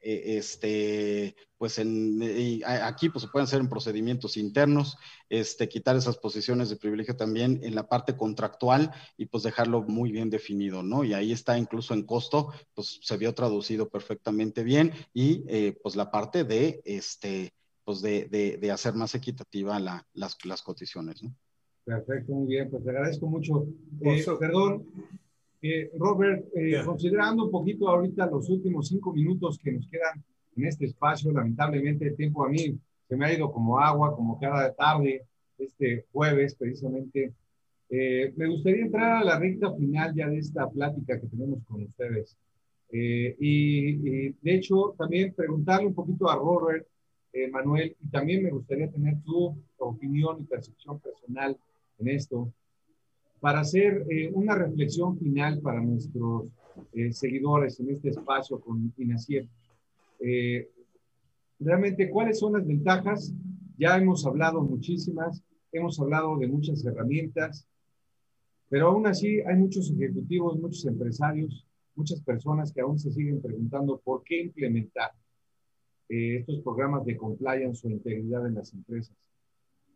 [0.03, 2.20] este, pues en,
[2.64, 4.97] aquí pues se pueden hacer en procedimientos internos,
[5.28, 10.12] este, quitar esas posiciones de privilegio también en la parte contractual y pues dejarlo muy
[10.12, 11.05] bien definido, ¿no?
[11.05, 15.97] Y ahí está incluso en costo, pues se vio traducido perfectamente bien y eh, pues
[15.97, 17.53] la parte de, este,
[17.84, 21.34] pues de, de, de hacer más equitativa la, las, las cotizaciones, ¿no?
[21.87, 23.64] Perfecto, muy bien, pues te agradezco mucho.
[24.01, 24.89] Eh, perdón,
[25.62, 30.22] eh, Robert, eh, considerando un poquito ahorita los últimos cinco minutos que nos quedan
[30.57, 32.78] en este espacio, lamentablemente el tiempo a mí
[33.09, 35.24] se me ha ido como agua, como cada tarde,
[35.59, 37.32] este jueves precisamente.
[37.88, 41.84] Eh, me gustaría entrar a la recta final ya de esta plática que tenemos con
[41.84, 42.36] ustedes.
[42.90, 46.86] Eh, y, de hecho, también preguntarle un poquito a Robert,
[47.32, 51.57] eh, Manuel, y también me gustaría tener tu opinión y percepción personal
[51.98, 52.52] en esto,
[53.47, 56.49] para hacer una reflexión final para nuestros
[57.12, 59.49] seguidores en este espacio con INACIEP.
[61.61, 63.32] realmente, ¿cuáles son las ventajas?
[63.78, 67.68] Ya hemos hablado muchísimas, hemos hablado de muchas herramientas,
[68.68, 74.01] pero aún así hay muchos ejecutivos, muchos empresarios, muchas personas que aún se siguen preguntando
[74.03, 75.12] por qué implementar
[76.09, 79.14] eh, estos programas de compliance o integridad en las empresas.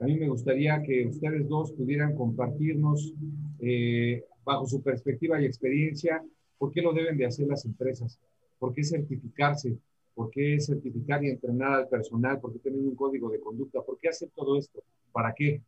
[0.01, 3.13] A mí me gustaría que ustedes dos pudieran compartirnos
[3.59, 6.25] eh, bajo su perspectiva y experiencia
[6.57, 8.19] por qué lo deben de hacer las empresas,
[8.59, 9.77] por qué certificarse,
[10.15, 13.99] por qué certificar y entrenar al personal, por qué tener un código de conducta, por
[13.99, 14.83] qué hacer todo esto,
[15.13, 15.61] para qué,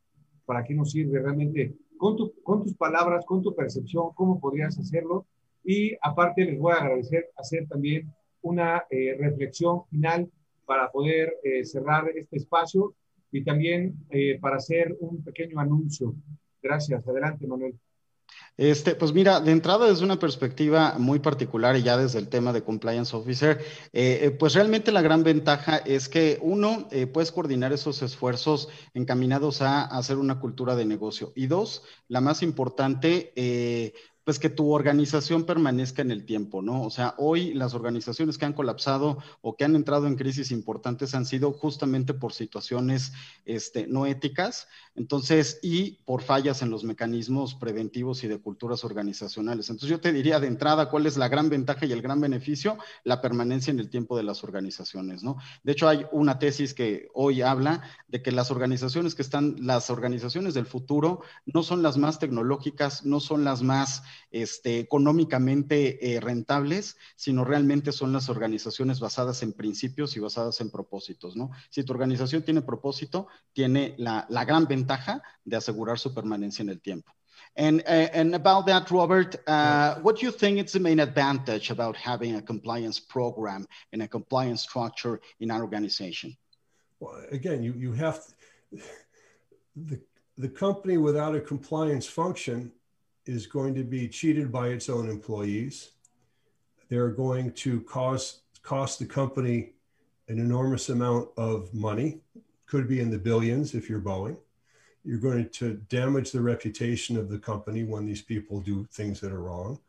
[0.47, 5.27] para qué nos sirve realmente con, tus palabras, con tu percepción, cómo podrías hacerlo.
[5.63, 8.11] Y aparte les voy a agradecer hacer también
[8.41, 10.31] una eh, reflexión final
[10.65, 12.95] para poder eh, cerrar este espacio
[13.33, 16.15] y también eh, para hacer un pequeño anuncio.
[16.63, 17.07] Gracias.
[17.09, 17.75] Adelante, Manuel.
[18.59, 22.53] Este, pues mira, de entrada desde una perspectiva muy particular y ya desde el tema
[22.53, 23.59] de compliance officer,
[23.93, 28.69] eh, eh, pues realmente la gran ventaja es que uno, eh, puedes coordinar esos esfuerzos
[28.93, 33.33] encaminados a, hacer una cultura de negocio y dos, la más importante,
[34.25, 36.83] pues que tu organización permanezca en el tiempo, ¿no?
[36.83, 41.15] O sea, hoy las organizaciones que han colapsado o que han entrado en crisis importantes
[41.15, 43.13] han sido justamente por situaciones
[43.45, 49.71] este, no éticas, entonces, y por fallas en los mecanismos preventivos y de culturas organizacionales.
[49.71, 52.79] Entonces, yo te diría de entrada cuál es la gran ventaja y el gran beneficio,
[53.05, 55.39] la permanencia en el tiempo de las organizaciones, ¿no?
[55.63, 59.91] De hecho, hay una tesis que hoy habla de que las organizaciones que están, las
[59.91, 66.21] organizaciones del futuro no son las más tecnológicas, no son las más este, económicamente eh,
[66.21, 71.51] rentables, sino realmente son las organizaciones basadas en principios y basadas en propósitos, ¿no?
[71.71, 76.69] Si tu organización tiene propósito, tiene la, la gran ventaja de asegurar su permanencia en
[76.69, 77.13] el tiempo.
[77.55, 81.71] And, uh, and about that, Robert, uh, what do you think is the main advantage
[81.71, 86.35] about having a compliance program and a compliance structure in our organization?
[86.99, 88.83] Well, again, you, you have to,
[89.77, 90.01] the,
[90.39, 92.73] the company without a compliance function
[93.27, 95.91] is going to be cheated by its own employees.
[96.89, 99.73] They're going to cost cost the company
[100.29, 102.21] an enormous amount of money,
[102.67, 104.37] could be in the billions if you're Boeing.
[105.05, 109.33] You're going to damage the reputation of the company when these people do things that
[109.33, 109.81] are wrong.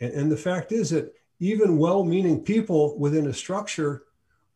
[0.00, 4.04] And, and the fact is that even well meaning people within a structure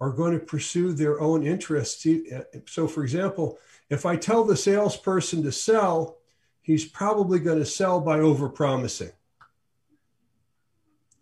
[0.01, 2.05] are going to pursue their own interests.
[2.66, 3.59] So, for example,
[3.89, 6.18] if I tell the salesperson to sell,
[6.63, 9.13] he's probably going to sell by overpromising.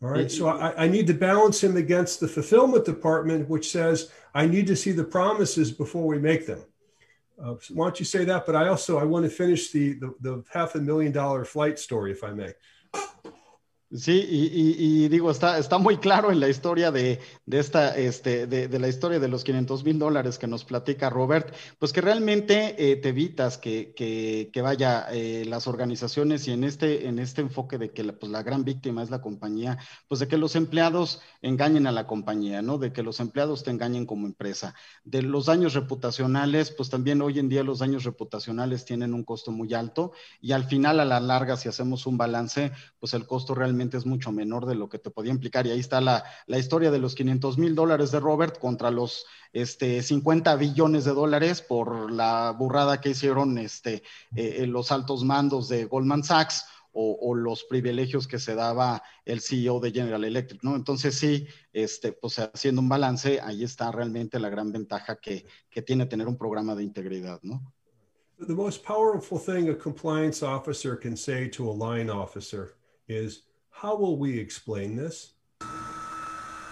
[0.03, 0.30] All right.
[0.30, 4.66] So I, I, need to balance him against the fulfillment department, which says I need
[4.68, 6.62] to see the promises before we make them.
[7.43, 8.47] Uh, so why don't you say that?
[8.47, 11.78] But I also I want to finish the, the the half a million dollar flight
[11.78, 12.53] story, if I may.
[13.93, 18.68] Sí, y, digo, está, está muy claro en la historia de, de esta, este, de,
[18.68, 22.76] de, la historia de los 500 mil dólares que nos platica Robert, pues que realmente
[22.78, 27.41] eh, te evitas que, que, que vaya eh, las organizaciones y en este, en este
[27.41, 29.76] enfoque de que la, pues la gran víctima es la compañía,
[30.07, 32.78] pues de que los empleados engañen a la compañía, ¿no?
[32.78, 34.72] De que los empleados te engañen como empresa.
[35.03, 39.51] De los daños reputacionales, pues también hoy en día los daños reputacionales tienen un costo
[39.51, 42.70] muy alto y al final, a la larga, si hacemos un balance,
[43.01, 45.66] pues el costo realmente es mucho menor de lo que te podía implicar.
[45.66, 49.26] Y ahí está la, la historia de los 500 mil dólares de Robert contra los
[49.53, 54.03] este, 50 billones de dólares por la burrada que hicieron este,
[54.37, 56.64] eh, los altos mandos de Goldman Sachs.
[56.93, 60.74] O, o, los privilegios que se daba el CEO de General Electric, ¿no?
[60.74, 65.83] Entonces sí, este, pues haciendo un balance, ahí está realmente la gran ventaja que, que
[65.83, 67.62] tiene tener un programa de integridad, ¿no?
[68.41, 72.72] The most powerful thing a compliance officer can say to a line officer
[73.07, 75.32] is, how will we explain this?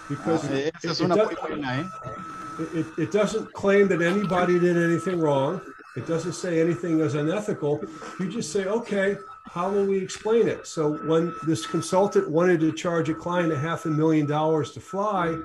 [0.09, 5.61] Because ah, it, it, it, it, doesn't claim that anybody did anything wrong.
[5.95, 7.83] It doesn't say anything is unethical.
[8.19, 10.67] You just say, okay, how will we explain it?
[10.67, 14.79] So when this consultant wanted to charge a client a half a million dollars to
[14.79, 15.37] fly,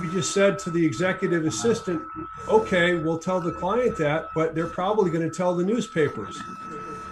[0.00, 2.02] we just said to the executive assistant,
[2.48, 6.38] okay, we'll tell the client that, but they're probably going to tell the newspapers.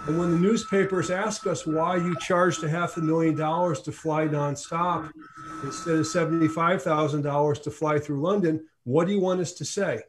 [0.09, 3.91] And when the newspapers ask us why you charged a half a million dollars to
[3.91, 5.11] fly nonstop
[5.63, 10.01] instead of $75,000 to fly through London, what do you want us to say?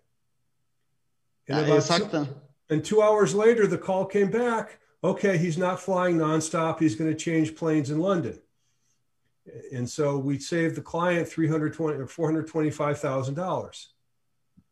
[1.49, 2.29] And about, Two,
[2.71, 4.79] And two hours later, the call came back.
[5.05, 6.81] Okay, he's not flying nonstop.
[6.81, 8.41] He's going to change planes in London.
[9.71, 13.87] And so we saved the client 320 or $425,000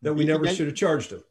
[0.00, 1.22] that we never should have charged him.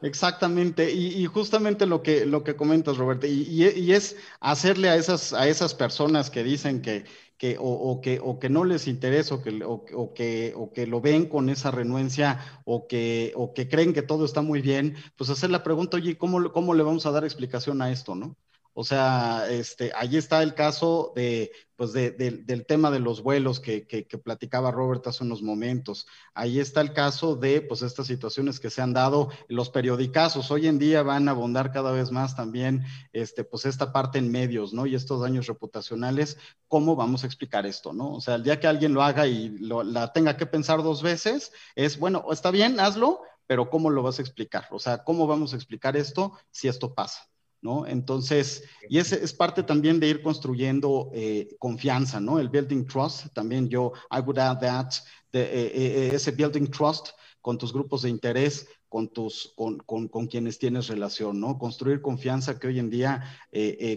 [0.00, 5.32] Exactamente, y, justamente lo que, lo que comentas, Roberto, y, y, es hacerle a esas,
[5.32, 7.04] a esas personas que dicen que,
[7.36, 10.86] que, o, o, que, o que no les interesa o que, o, que, o que
[10.86, 14.94] lo ven con esa renuencia o que, o que creen que todo está muy bien,
[15.16, 18.36] pues hacer la pregunta, oye, ¿cómo, ¿cómo le vamos a dar explicación a esto, no?
[18.80, 23.58] O sea, este, ahí está el caso de, pues de, del tema de los vuelos
[23.58, 23.84] que,
[24.22, 26.06] platicaba Robert hace unos momentos.
[26.32, 30.52] Ahí está el caso de pues estas situaciones que se han dado, los periodicazos.
[30.52, 34.30] Hoy en día van a abundar cada vez más también este, pues esta parte en
[34.30, 34.86] medios, ¿no?
[34.86, 38.14] Y estos daños reputacionales, ¿cómo vamos a explicar esto, no?
[38.14, 41.50] O sea, el día que alguien lo haga y la tenga que pensar dos veces,
[41.74, 44.68] es, bueno, está bien, hazlo, pero ¿cómo lo vas a explicar?
[44.70, 47.28] O sea, ¿cómo vamos a explicar esto si esto pasa?
[47.60, 47.86] ¿No?
[47.86, 52.38] Entonces, y ese es parte también de ir construyendo eh, confianza, ¿no?
[52.38, 54.92] El building trust, también yo, I would add that,
[55.32, 57.08] de, eh, eh, ese building trust
[57.40, 61.58] con tus grupos de interés, con, tus, con, con, con, quienes tienes relación, ¿no?
[61.58, 63.22] Construir confianza que hoy en día,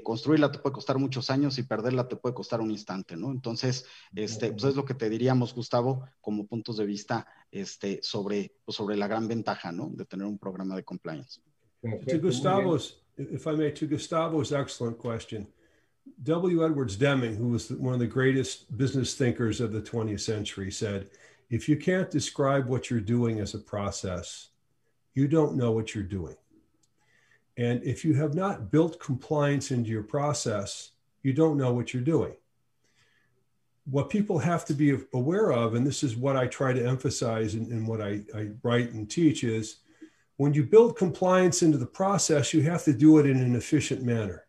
[0.04, 3.32] construirla te puede costar muchos años y perderla te puede costar un instante, ¿no?
[3.32, 8.54] Entonces, este, pues es lo que te diríamos, Gustavo, como puntos de vista este, sobre,
[8.66, 9.90] pues sobre la gran ventaja, ¿no?
[9.94, 11.42] De tener un programa de compliance.
[12.22, 15.48] Gustavos, if I may, to Gustavo's excellent question,
[16.24, 16.66] W.
[16.66, 21.10] Edwards Deming, who was one of the greatest business thinkers of the 20th century, said,
[21.50, 24.50] if you can't describe what you're doing as a process,
[25.14, 26.36] you don't know what you're doing.
[27.58, 30.92] And if you have not built compliance into your process,
[31.24, 32.34] you don't know what you're doing.
[33.86, 37.56] What people have to be aware of, and this is what I try to emphasize
[37.56, 39.81] in, what I, I write and teach, is
[40.42, 44.02] when you build compliance into the process, you have to do it in an efficient
[44.02, 44.48] manner.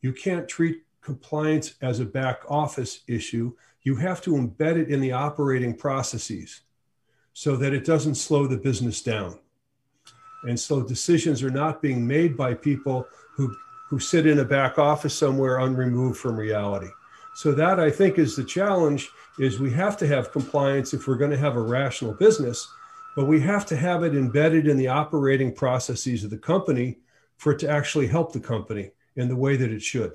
[0.00, 3.52] You can't treat compliance as a back office issue.
[3.82, 6.62] You have to embed it in the operating processes
[7.34, 9.38] so that it doesn't slow the business down.
[10.44, 13.54] And so decisions are not being made by people who,
[13.90, 16.88] who sit in a back office somewhere unremoved from reality.
[17.34, 21.16] So that I think is the challenge is we have to have compliance if we're
[21.16, 22.66] going to have a rational business
[23.16, 26.98] but we have to have it embedded in the operating processes of the company
[27.36, 30.12] for it to actually help the company in the way that it should.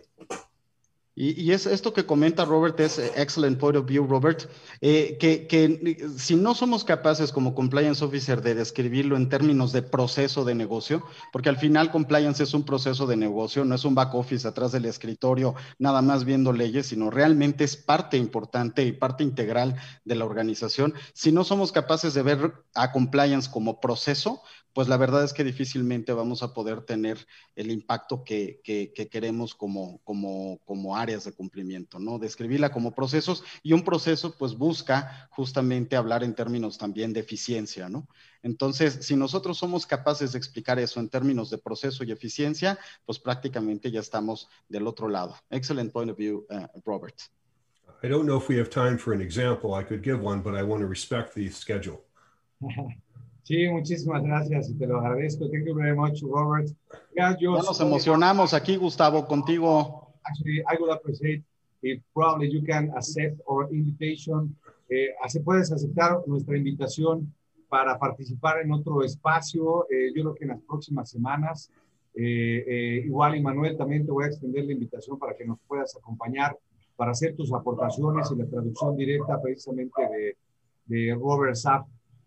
[1.18, 4.50] Y, es esto que comenta Robert, es eh, excellent point of view, Robert,
[4.82, 9.82] eh, que, que, si no somos capaces como compliance officer de describirlo en términos de
[9.82, 13.96] proceso de negocio, porque al final compliance es un proceso de negocio, no es un
[13.96, 18.92] back office atrás del escritorio, nada más viendo leyes, sino realmente es parte importante y
[18.92, 20.96] parte integral de la organización.
[21.14, 24.42] Si no somos capaces de ver a compliance como proceso,
[24.76, 29.08] pues la verdad es que difícilmente vamos a poder tener el impacto que, que, que,
[29.08, 32.20] queremos como, como, como áreas de cumplimiento, ¿no?
[32.20, 37.88] Describirla como procesos y un proceso pues busca justamente hablar en términos también de eficiencia,
[37.88, 38.10] ¿no?
[38.44, 43.18] Entonces, si nosotros somos capaces de explicar eso en términos de proceso y eficiencia, pues
[43.18, 45.38] prácticamente ya estamos del otro lado.
[45.52, 47.16] Excellent point of view, uh, Robert.
[48.04, 49.74] I don't know if we have time for an example.
[49.74, 52.04] I could give one, but I want to respect the schedule.
[53.46, 55.48] Sí, muchísimas gracias y te lo agradezco.
[55.52, 56.68] Thank you very much, Robert.
[57.16, 60.16] Yeah, ya nos emocionamos aquí, Gustavo, contigo.
[60.24, 61.44] Actually, I would appreciate
[61.84, 64.56] if probably you can accept our invitation.
[64.90, 65.10] Eh,
[65.44, 67.32] puedes aceptar nuestra invitación
[67.70, 71.70] para participar en otro espacio, eh, yo creo que en las próximas semanas.
[72.16, 75.96] Eh, eh, igual, Manuel, también te voy a extender la invitación para que nos puedas
[75.96, 76.58] acompañar
[76.96, 80.38] para hacer tus aportaciones y la traducción directa precisamente de,
[80.88, 81.86] de Robert Sapp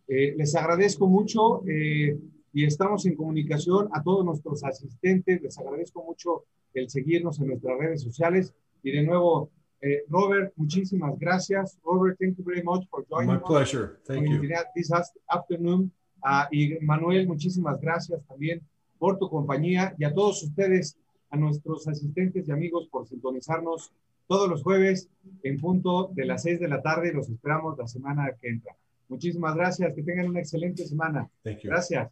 [0.08, 2.18] eh, les agradezco mucho eh,
[2.54, 5.42] y estamos en comunicación a todos nuestros asistentes.
[5.42, 8.54] Les agradezco mucho el seguirnos en nuestras redes sociales.
[8.82, 9.50] Y de nuevo,
[9.82, 11.78] eh, Robert, muchísimas gracias.
[11.84, 14.00] Robert, thank you very much for joining My pleasure.
[14.06, 14.40] Thank you.
[14.74, 14.90] This
[15.28, 15.92] afternoon.
[16.24, 18.60] Uh, y Manuel, muchísimas gracias también
[18.98, 20.98] por tu compañía y a todos ustedes,
[21.30, 23.92] a nuestros asistentes y amigos por sintonizarnos
[24.26, 25.08] todos los jueves
[25.42, 27.12] en punto de las seis de la tarde.
[27.12, 28.74] Los esperamos la semana que entra.
[29.08, 29.94] Muchísimas gracias.
[29.94, 31.28] Que tengan una excelente semana.
[31.42, 32.10] Gracias.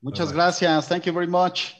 [0.00, 0.88] Muchas gracias.
[0.88, 1.74] Thank you very much.